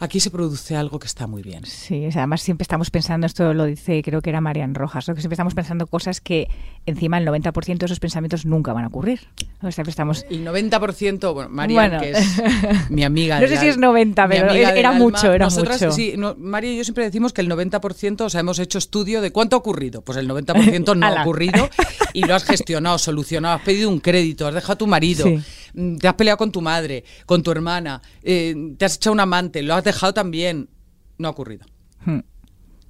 aquí 0.01 0.19
se 0.19 0.29
produce 0.31 0.75
algo 0.75 0.99
que 0.99 1.07
está 1.07 1.27
muy 1.27 1.41
bien. 1.41 1.65
Sí, 1.65 2.05
o 2.07 2.11
sea, 2.11 2.23
además 2.23 2.41
siempre 2.41 2.63
estamos 2.63 2.89
pensando, 2.89 3.25
esto 3.27 3.53
lo 3.53 3.65
dice 3.65 4.01
creo 4.03 4.21
que 4.21 4.29
era 4.29 4.41
Marian 4.41 4.75
Rojas, 4.75 5.07
¿no? 5.07 5.15
que 5.15 5.21
siempre 5.21 5.35
estamos 5.35 5.53
pensando 5.53 5.87
cosas 5.87 6.19
que 6.19 6.49
encima 6.85 7.17
el 7.17 7.25
90% 7.27 7.77
de 7.77 7.85
esos 7.85 7.99
pensamientos 7.99 8.45
nunca 8.45 8.73
van 8.73 8.83
a 8.83 8.87
ocurrir. 8.87 9.21
O 9.59 9.61
sea, 9.61 9.71
siempre 9.71 9.91
estamos... 9.91 10.25
El 10.29 10.45
90%, 10.45 11.33
bueno, 11.33 11.49
María, 11.49 11.75
Bueno. 11.75 11.99
que 12.01 12.11
es 12.11 12.89
mi 12.89 13.03
amiga. 13.03 13.39
No 13.41 13.47
sé 13.47 13.57
si 13.57 13.67
es 13.67 13.77
90, 13.77 14.27
mi 14.27 14.35
pero 14.35 14.51
era 14.51 14.91
mucho, 14.91 15.31
era 15.31 15.45
Nosotras, 15.45 15.81
mucho. 15.81 15.91
Sí, 15.93 16.15
no, 16.17 16.35
María 16.37 16.73
y 16.73 16.77
yo 16.77 16.83
siempre 16.83 17.03
decimos 17.03 17.31
que 17.33 17.41
el 17.41 17.49
90%, 17.49 18.21
o 18.21 18.29
sea, 18.29 18.41
hemos 18.41 18.59
hecho 18.59 18.77
estudio 18.79 19.21
de 19.21 19.31
cuánto 19.31 19.55
ha 19.55 19.59
ocurrido. 19.59 20.01
Pues 20.01 20.17
el 20.17 20.27
90% 20.29 20.97
no 20.97 21.05
ha 21.05 21.21
ocurrido 21.21 21.69
y 22.13 22.23
lo 22.25 22.35
has 22.35 22.43
gestionado, 22.43 22.97
solucionado, 22.97 23.55
has 23.57 23.61
pedido 23.61 23.89
un 23.89 23.99
crédito, 23.99 24.47
has 24.47 24.53
dejado 24.55 24.73
a 24.73 24.77
tu 24.77 24.87
marido, 24.87 25.25
Sí. 25.25 25.39
Mm, 25.73 25.97
te 25.97 26.07
has 26.07 26.13
peleado 26.15 26.37
con 26.37 26.51
tu 26.51 26.61
madre, 26.61 27.03
con 27.25 27.43
tu 27.43 27.51
hermana, 27.51 28.01
eh, 28.23 28.55
te 28.77 28.85
has 28.85 28.95
echado 28.95 29.13
un 29.13 29.19
amante, 29.19 29.61
lo 29.61 29.73
has 29.73 29.83
dejado 29.83 30.13
también. 30.13 30.69
No 31.17 31.27
ha 31.27 31.31
ocurrido. 31.31 31.65
Hmm. 32.05 32.19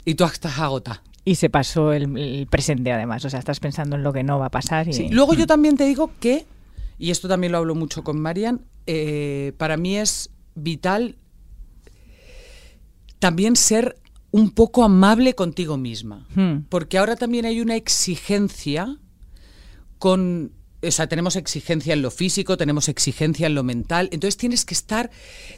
Y 0.05 0.15
tú 0.15 0.23
estás 0.23 0.57
agotada. 0.59 1.03
Y 1.23 1.35
se 1.35 1.49
pasó 1.49 1.93
el, 1.93 2.17
el 2.17 2.47
presente 2.47 2.91
además, 2.91 3.23
o 3.25 3.29
sea, 3.29 3.39
estás 3.39 3.59
pensando 3.59 3.95
en 3.95 4.03
lo 4.03 4.11
que 4.11 4.23
no 4.23 4.39
va 4.39 4.47
a 4.47 4.51
pasar. 4.51 4.87
Y... 4.87 4.93
Sí, 4.93 5.09
Luego 5.09 5.33
yo 5.33 5.45
también 5.45 5.77
te 5.77 5.85
digo 5.85 6.11
que, 6.19 6.45
y 6.97 7.11
esto 7.11 7.27
también 7.27 7.51
lo 7.51 7.59
hablo 7.59 7.75
mucho 7.75 8.03
con 8.03 8.19
Marian, 8.19 8.61
eh, 8.87 9.53
para 9.57 9.77
mí 9.77 9.97
es 9.97 10.31
vital 10.55 11.17
también 13.19 13.55
ser 13.55 13.97
un 14.31 14.49
poco 14.49 14.83
amable 14.83 15.35
contigo 15.35 15.77
misma. 15.77 16.27
Hmm. 16.33 16.63
Porque 16.69 16.97
ahora 16.97 17.15
también 17.15 17.45
hay 17.45 17.61
una 17.61 17.75
exigencia 17.75 18.97
con... 19.99 20.53
O 20.83 20.91
sea, 20.91 21.07
tenemos 21.07 21.35
exigencia 21.35 21.93
en 21.93 22.01
lo 22.01 22.09
físico, 22.11 22.57
tenemos 22.57 22.89
exigencia 22.89 23.47
en 23.47 23.55
lo 23.55 23.63
mental. 23.63 24.09
Entonces 24.11 24.37
tienes 24.37 24.65
que 24.65 24.73
estar, 24.73 25.11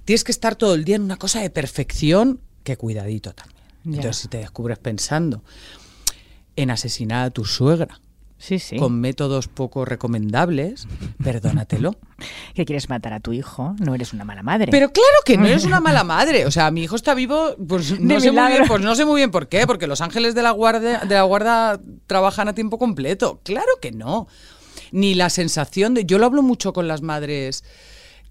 tienes 0.05 0.23
que 0.23 0.31
estar 0.31 0.55
todo 0.55 0.73
el 0.75 0.83
día 0.83 0.95
en 0.97 1.03
una 1.03 1.17
cosa 1.17 1.39
de 1.41 1.49
perfección, 1.49 2.39
que 2.63 2.75
cuidadito 2.77 3.33
también. 3.33 3.61
Entonces, 3.85 4.17
si 4.17 4.27
te 4.29 4.37
descubres 4.37 4.79
pensando 4.79 5.43
en 6.55 6.71
asesinar 6.71 7.25
a 7.25 7.29
tu 7.31 7.43
suegra, 7.45 7.99
Sí, 8.37 8.59
sí. 8.59 8.75
con 8.77 8.99
métodos 8.99 9.47
poco 9.47 9.85
recomendables, 9.85 10.87
perdónatelo. 11.23 11.95
Que 12.53 12.65
quieres 12.65 12.87
matar 12.89 13.13
a 13.13 13.19
tu 13.19 13.33
hijo, 13.33 13.75
no 13.79 13.95
eres 13.95 14.13
una 14.13 14.23
mala 14.25 14.43
madre. 14.43 14.69
Pero 14.71 14.91
claro 14.91 15.07
que 15.25 15.37
no 15.37 15.45
eres 15.47 15.63
una 15.65 15.79
mala 15.81 16.03
madre. 16.03 16.45
O 16.45 16.51
sea, 16.51 16.69
mi 16.71 16.83
hijo 16.83 16.95
está 16.95 17.13
vivo, 17.13 17.55
pues 17.67 17.99
no, 17.99 18.13
De 18.15 18.19
sé 18.21 18.27
muy 18.27 18.31
milagro. 18.31 18.55
bien, 18.57 18.67
pues 18.67 18.81
no 18.81 18.95
sé 18.95 19.05
muy 19.05 19.19
bien 19.21 19.31
por 19.31 19.47
qué, 19.47 19.65
porque 19.65 19.87
los 19.87 20.01
ángeles 20.01 20.35
de 20.35 20.43
la 20.43 20.51
guardia, 20.51 20.99
de 20.99 21.15
la 21.15 21.23
guarda 21.23 21.79
trabajan 22.07 22.47
a 22.49 22.53
tiempo 22.53 22.77
completo. 22.77 23.39
Claro 23.43 23.71
que 23.81 23.91
no. 23.91 24.27
Ni 24.93 25.13
la 25.15 25.29
sensación 25.29 25.93
de. 25.93 26.05
Yo 26.05 26.17
lo 26.19 26.25
hablo 26.27 26.41
mucho 26.41 26.71
con 26.71 26.87
las 26.87 27.01
madres. 27.01 27.65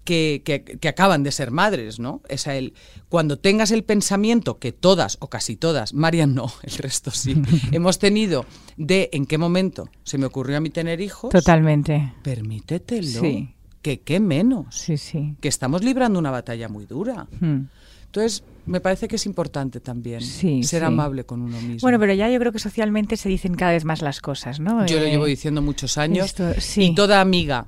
Que, 0.05 0.41
que- 0.43 0.63
que 0.65 0.87
acaban 0.89 1.23
de 1.23 1.31
ser 1.31 1.49
madres, 1.49 1.97
¿no? 1.97 2.21
Es 2.27 2.45
el, 2.47 2.73
cuando 3.07 3.39
tengas 3.39 3.71
el 3.71 3.85
pensamiento 3.85 4.59
que 4.59 4.73
todas 4.73 5.15
o 5.21 5.29
casi 5.29 5.55
todas, 5.55 5.93
Marian 5.93 6.35
no, 6.35 6.51
el 6.63 6.73
resto 6.73 7.09
sí, 7.09 7.41
hemos 7.71 7.99
tenido 7.99 8.45
de 8.75 9.09
en 9.13 9.25
qué 9.25 9.37
momento 9.37 9.87
se 10.03 10.17
me 10.17 10.25
ocurrió 10.25 10.57
a 10.57 10.59
mí 10.59 10.69
tener 10.71 10.99
hijos, 10.99 11.31
Totalmente. 11.31 12.11
permítetelo. 12.21 13.21
Sí. 13.21 13.55
Que 13.81 14.01
qué 14.01 14.19
menos. 14.19 14.75
Sí, 14.75 14.97
sí. 14.97 15.35
Que 15.39 15.47
estamos 15.47 15.85
librando 15.85 16.19
una 16.19 16.31
batalla 16.31 16.67
muy 16.67 16.85
dura. 16.85 17.27
Hmm. 17.39 17.67
Entonces, 18.07 18.43
me 18.65 18.79
parece 18.79 19.07
que 19.07 19.17
es 19.17 19.25
importante 19.25 19.79
también 19.79 20.21
Sí, 20.21 20.63
ser 20.63 20.81
sí. 20.81 20.85
amable 20.85 21.25
con 21.25 21.41
uno 21.41 21.59
mismo. 21.61 21.79
Bueno, 21.81 21.99
pero 21.99 22.13
ya 22.13 22.29
yo 22.29 22.39
creo 22.39 22.51
que 22.51 22.59
socialmente 22.59 23.17
se 23.17 23.29
dicen 23.29 23.55
cada 23.55 23.71
vez 23.73 23.85
más 23.85 24.01
las 24.01 24.21
cosas, 24.21 24.59
¿no? 24.59 24.85
Yo 24.85 24.99
lo 24.99 25.05
Eh, 25.05 25.11
llevo 25.11 25.25
diciendo 25.25 25.61
muchos 25.61 25.97
años 25.97 26.25
esto- 26.27 26.53
sí. 26.59 26.83
y 26.85 26.95
toda 26.95 27.21
amiga 27.21 27.65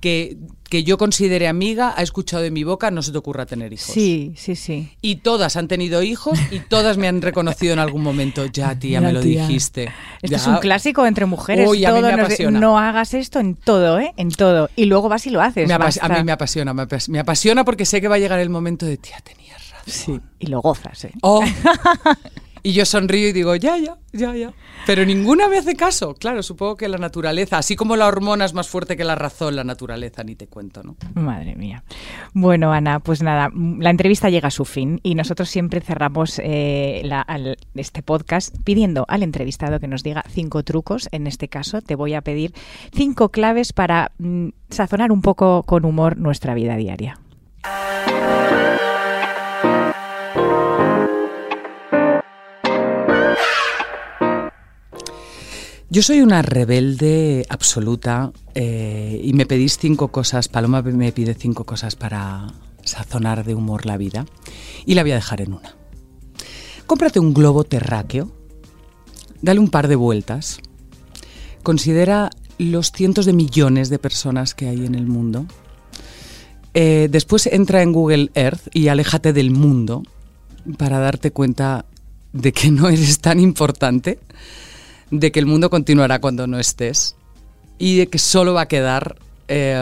que, 0.00 0.38
que 0.70 0.82
yo 0.82 0.96
considere 0.96 1.46
amiga 1.46 1.92
ha 1.94 2.00
escuchado 2.02 2.42
de 2.42 2.50
mi 2.50 2.64
boca 2.64 2.90
no 2.90 3.02
se 3.02 3.12
te 3.12 3.18
ocurra 3.18 3.44
tener 3.44 3.70
hijos. 3.74 3.92
Sí, 3.92 4.32
sí, 4.34 4.56
sí. 4.56 4.90
Y 5.02 5.16
todas 5.16 5.56
han 5.56 5.68
tenido 5.68 6.02
hijos 6.02 6.38
y 6.50 6.60
todas 6.60 6.96
me 6.96 7.06
han 7.06 7.20
reconocido 7.20 7.74
en 7.74 7.80
algún 7.80 8.02
momento. 8.02 8.46
Ya, 8.46 8.74
tía, 8.78 9.02
me 9.02 9.12
lo 9.12 9.20
tía. 9.20 9.46
dijiste. 9.46 9.90
Esto 10.22 10.28
Ya. 10.30 10.36
es 10.38 10.46
un 10.46 10.56
clásico 10.56 11.04
entre 11.04 11.26
mujeres. 11.26 11.68
Uy, 11.68 11.84
a 11.84 11.90
mí 11.92 11.98
todo 12.00 12.10
me 12.10 12.16
nos- 12.16 12.26
apasiona. 12.28 12.58
no 12.60 12.78
hagas 12.78 13.12
esto 13.12 13.40
en 13.40 13.56
todo, 13.56 13.98
¿eh? 14.00 14.14
En 14.16 14.30
todo. 14.30 14.70
Y 14.74 14.86
luego 14.86 15.10
vas 15.10 15.26
y 15.26 15.30
lo 15.30 15.42
haces. 15.42 15.68
Me 15.68 15.74
a 15.74 15.78
mí 16.08 16.24
me 16.24 16.32
apasiona, 16.32 16.72
me 16.72 16.82
apas- 16.84 17.10
me 17.10 17.18
apasiona 17.18 17.64
porque 17.66 17.84
sé 17.84 18.00
que 18.00 18.08
va 18.08 18.14
a 18.14 18.18
llegar 18.20 18.40
el 18.40 18.48
momento 18.48 18.86
de, 18.86 18.96
tía, 18.96 19.18
tenías 19.22 19.50
razón. 19.58 19.59
Sí. 19.90 20.20
Y 20.38 20.46
lo 20.46 20.60
gozas, 20.60 21.04
¿eh? 21.04 21.12
Oh. 21.22 21.42
y 22.62 22.72
yo 22.72 22.84
sonrío 22.84 23.28
y 23.28 23.32
digo, 23.32 23.56
ya, 23.56 23.76
ya, 23.78 23.96
ya, 24.12 24.34
ya. 24.34 24.52
Pero 24.86 25.04
ninguna 25.04 25.48
me 25.48 25.58
hace 25.58 25.74
caso. 25.76 26.14
Claro, 26.14 26.42
supongo 26.42 26.76
que 26.76 26.88
la 26.88 26.96
naturaleza, 26.98 27.58
así 27.58 27.76
como 27.76 27.96
la 27.96 28.06
hormona 28.06 28.44
es 28.46 28.54
más 28.54 28.68
fuerte 28.68 28.96
que 28.96 29.04
la 29.04 29.14
razón, 29.14 29.56
la 29.56 29.64
naturaleza, 29.64 30.24
ni 30.24 30.34
te 30.36 30.46
cuento, 30.46 30.82
¿no? 30.82 30.96
Madre 31.14 31.54
mía. 31.56 31.84
Bueno, 32.32 32.72
Ana, 32.72 33.00
pues 33.00 33.22
nada, 33.22 33.50
mm, 33.52 33.80
la 33.80 33.90
entrevista 33.90 34.30
llega 34.30 34.48
a 34.48 34.50
su 34.50 34.64
fin 34.64 35.00
y 35.02 35.14
nosotros 35.14 35.48
siempre 35.50 35.80
cerramos 35.80 36.38
eh, 36.42 37.02
la- 37.04 37.20
al- 37.22 37.58
este 37.74 38.02
podcast 38.02 38.54
pidiendo 38.64 39.04
al 39.08 39.22
entrevistado 39.22 39.80
que 39.80 39.88
nos 39.88 40.02
diga 40.02 40.24
cinco 40.28 40.62
trucos. 40.62 41.08
En 41.12 41.26
este 41.26 41.48
caso, 41.48 41.82
te 41.82 41.94
voy 41.94 42.14
a 42.14 42.22
pedir 42.22 42.52
cinco 42.92 43.28
claves 43.30 43.72
para 43.72 44.12
mm, 44.18 44.48
sazonar 44.70 45.12
un 45.12 45.20
poco 45.22 45.62
con 45.64 45.84
humor 45.84 46.16
nuestra 46.16 46.54
vida 46.54 46.76
diaria. 46.76 47.18
Yo 55.92 56.02
soy 56.02 56.20
una 56.20 56.40
rebelde 56.42 57.44
absoluta 57.48 58.30
eh, 58.54 59.20
y 59.24 59.32
me 59.32 59.44
pedís 59.44 59.76
cinco 59.76 60.12
cosas, 60.12 60.46
Paloma 60.46 60.82
me 60.82 61.10
pide 61.10 61.34
cinco 61.34 61.64
cosas 61.64 61.96
para 61.96 62.46
sazonar 62.84 63.44
de 63.44 63.56
humor 63.56 63.86
la 63.86 63.96
vida 63.96 64.24
y 64.86 64.94
la 64.94 65.02
voy 65.02 65.10
a 65.10 65.16
dejar 65.16 65.40
en 65.40 65.52
una. 65.52 65.74
Cómprate 66.86 67.18
un 67.18 67.34
globo 67.34 67.64
terráqueo, 67.64 68.30
dale 69.42 69.58
un 69.58 69.68
par 69.68 69.88
de 69.88 69.96
vueltas, 69.96 70.60
considera 71.64 72.30
los 72.58 72.92
cientos 72.92 73.26
de 73.26 73.32
millones 73.32 73.90
de 73.90 73.98
personas 73.98 74.54
que 74.54 74.68
hay 74.68 74.86
en 74.86 74.94
el 74.94 75.08
mundo, 75.08 75.46
Eh, 76.72 77.08
después 77.10 77.48
entra 77.48 77.82
en 77.82 77.92
Google 77.92 78.30
Earth 78.34 78.68
y 78.72 78.86
aléjate 78.86 79.32
del 79.32 79.50
mundo 79.50 80.04
para 80.78 81.00
darte 81.00 81.32
cuenta 81.32 81.84
de 82.32 82.52
que 82.52 82.70
no 82.70 82.88
eres 82.88 83.18
tan 83.18 83.40
importante 83.40 84.20
de 85.10 85.32
que 85.32 85.40
el 85.40 85.46
mundo 85.46 85.70
continuará 85.70 86.20
cuando 86.20 86.46
no 86.46 86.58
estés 86.58 87.16
y 87.78 87.96
de 87.98 88.06
que 88.08 88.18
solo 88.18 88.54
va 88.54 88.62
a 88.62 88.68
quedar 88.68 89.16
eh, 89.48 89.76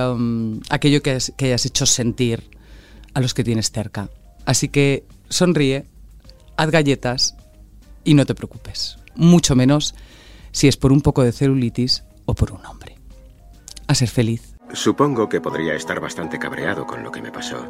aquello 0.71 1.03
que, 1.03 1.11
has- 1.13 1.33
que 1.37 1.47
hayas 1.47 1.67
hecho 1.67 1.85
sentir 1.87 2.49
a 3.15 3.21
los 3.21 3.35
que 3.35 3.45
tienes 3.45 3.71
cerca. 3.71 4.09
Así 4.47 4.69
que 4.69 5.05
sonríe, 5.29 5.85
haz 6.57 6.71
galletas 6.71 7.37
y 8.05 8.15
no 8.15 8.25
te 8.25 8.35
preocupes. 8.35 8.97
Mucho 9.15 9.55
menos 9.57 9.95
si 10.53 10.69
es 10.69 10.77
por 10.77 10.93
un 10.93 11.01
poco 11.03 11.23
de 11.23 11.33
celulitis 11.33 12.05
o 12.25 12.35
por 12.35 12.53
un 12.53 12.65
hombre. 12.65 12.97
A 13.87 13.95
ser 13.95 14.09
feliz. 14.09 14.55
Supongo 14.73 15.29
que 15.29 15.41
podría 15.41 15.75
estar 15.75 15.99
bastante 16.01 16.39
cabreado 16.39 16.87
con 16.87 17.03
lo 17.03 17.11
que 17.11 17.21
me 17.23 17.33
pasó. 17.33 17.69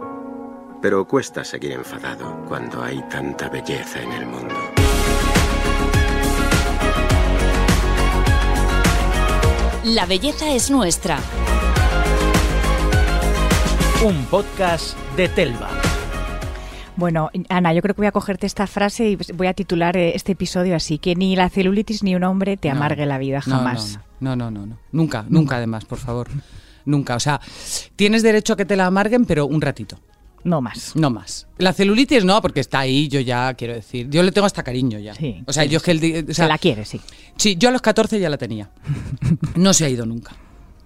Pero 0.83 1.07
cuesta 1.09 1.45
seguir 1.45 1.73
enfadado 1.73 2.45
cuando 2.47 2.83
hay 2.83 3.03
tanta 3.09 3.49
belleza 3.49 4.01
en 4.03 4.13
el 4.13 4.27
mundo. 4.27 4.55
La 9.89 10.07
belleza 10.07 10.53
es 10.55 10.71
nuestra. 10.71 11.19
Un 14.05 14.25
podcast 14.27 14.97
de 15.17 15.29
Telva. 15.29 15.69
Bueno, 16.97 17.31
Ana, 17.49 17.73
yo 17.73 17.81
creo 17.83 17.95
que 17.95 18.01
voy 18.01 18.07
a 18.09 18.13
cogerte 18.13 18.47
esta 18.47 18.67
frase 18.67 19.11
y 19.11 19.19
voy 19.35 19.47
a 19.47 19.55
titular 19.55 19.97
eh, 19.97 20.13
este 20.15 20.33
episodio 20.33 20.75
así, 20.75 20.99
que 20.99 21.15
ni 21.15 21.37
la 21.37 21.49
celulitis 21.49 22.03
ni 22.03 22.17
un 22.17 22.25
hombre 22.25 22.57
te 22.57 22.69
No. 22.71 22.77
amargue 22.77 23.07
la 23.07 23.19
vida 23.19 23.41
jamás. 23.41 24.01
No, 24.21 24.35
no, 24.35 24.51
no, 24.51 24.61
no, 24.61 24.67
no. 24.67 24.79
Nunca, 24.93 25.25
nunca 25.29 25.57
además, 25.57 25.85
por 25.85 25.99
favor. 25.99 26.29
Nunca. 26.85 27.15
O 27.15 27.21
sea, 27.21 27.41
tienes 27.97 28.23
derecho 28.23 28.55
a 28.55 28.57
que 28.57 28.65
te 28.65 28.77
la 28.77 28.87
amarguen, 28.87 29.25
pero 29.27 29.47
un 29.47 29.61
ratito. 29.61 29.99
No 30.45 30.61
más. 30.61 30.95
No 30.97 31.11
más. 31.11 31.47
La 31.59 31.73
celulitis 31.73 32.25
no, 32.25 32.41
porque 32.41 32.61
está 32.61 32.79
ahí, 32.81 33.09
yo 33.09 33.21
ya 33.21 33.53
quiero 33.55 33.75
decir. 33.75 34.09
Yo 34.09 34.23
le 34.23 34.33
tengo 34.33 34.47
hasta 34.47 34.63
cariño 34.63 34.99
ya. 34.99 35.15
Sí, 35.15 35.43
o 35.47 35.53
sea, 35.53 35.65
sí. 35.65 35.69
yo 35.69 35.79
es 35.79 35.83
que 35.83 35.91
el 35.91 36.01
di- 36.01 36.15
o 36.19 36.25
sea, 36.27 36.45
Se 36.45 36.49
la 36.49 36.59
quiere, 36.59 36.85
sí. 36.85 37.01
Sí, 37.37 37.57
yo 37.59 37.69
a 37.69 37.73
los 37.73 37.83
14 37.83 38.19
ya 38.21 38.31
la 38.31 38.39
tenía. 38.39 38.71
No 39.57 39.73
se 39.75 39.85
ha 39.85 39.89
ido 39.89 40.07
nunca. 40.07 40.37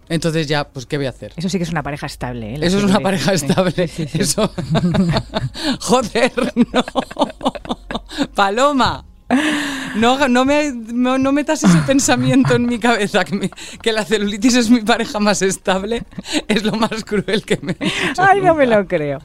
Entonces 0.08 0.46
ya, 0.46 0.68
pues, 0.68 0.84
¿qué 0.86 0.96
voy 0.96 1.06
a 1.06 1.10
hacer? 1.10 1.32
Eso 1.36 1.48
sí 1.48 1.58
que 1.58 1.64
es 1.64 1.70
una 1.70 1.82
pareja 1.82 2.06
estable. 2.06 2.54
¿eh? 2.54 2.58
Eso 2.60 2.78
es 2.78 2.84
una 2.84 3.00
pareja 3.00 3.32
estable. 3.34 3.88
Sí. 3.88 4.06
Eso. 4.14 4.52
Joder, 5.80 6.32
no. 6.72 6.84
Paloma. 8.34 9.04
No, 9.96 10.26
no, 10.28 10.44
me, 10.46 10.72
no, 10.72 11.18
no 11.18 11.32
metas 11.32 11.62
ese 11.64 11.76
pensamiento 11.86 12.54
en 12.54 12.64
mi 12.66 12.78
cabeza, 12.78 13.24
que, 13.24 13.36
me- 13.36 13.50
que 13.82 13.92
la 13.92 14.04
celulitis 14.04 14.54
es 14.56 14.70
mi 14.70 14.80
pareja 14.80 15.18
más 15.20 15.42
estable. 15.42 16.02
Es 16.48 16.64
lo 16.64 16.72
más 16.72 17.04
cruel 17.04 17.44
que 17.44 17.58
me 17.60 17.76
Ay, 18.16 18.40
no 18.40 18.54
me 18.54 18.66
lo 18.66 18.86
creo. 18.86 19.18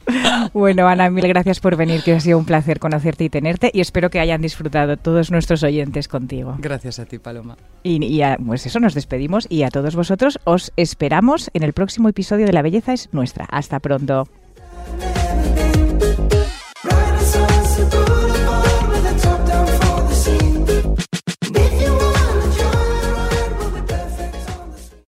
Bueno, 0.52 0.86
Ana, 0.86 1.08
mil 1.08 1.26
gracias 1.26 1.60
por 1.60 1.76
venir, 1.76 2.02
que 2.02 2.12
ha 2.14 2.20
sido 2.20 2.36
un 2.38 2.44
placer 2.44 2.78
conocerte 2.80 3.24
y 3.24 3.30
tenerte 3.30 3.70
y 3.72 3.80
espero 3.80 4.10
que 4.10 4.20
hayan 4.20 4.42
disfrutado 4.42 4.96
todos 4.98 5.30
nuestros 5.30 5.62
oyentes 5.62 6.06
contigo. 6.08 6.56
Gracias 6.58 6.98
a 6.98 7.06
ti, 7.06 7.18
Paloma. 7.18 7.56
Y, 7.82 8.04
y 8.04 8.20
a- 8.22 8.36
pues 8.44 8.66
eso, 8.66 8.78
nos 8.78 8.92
despedimos 8.94 9.46
y 9.48 9.62
a 9.62 9.70
todos 9.70 9.96
vosotros 9.96 10.38
os 10.44 10.72
esperamos 10.76 11.50
en 11.54 11.62
el 11.62 11.72
próximo 11.72 12.08
episodio 12.10 12.44
de 12.46 12.52
La 12.52 12.60
Belleza 12.62 12.92
es 12.92 13.08
Nuestra. 13.12 13.46
Hasta 13.50 13.80
pronto. 13.80 14.28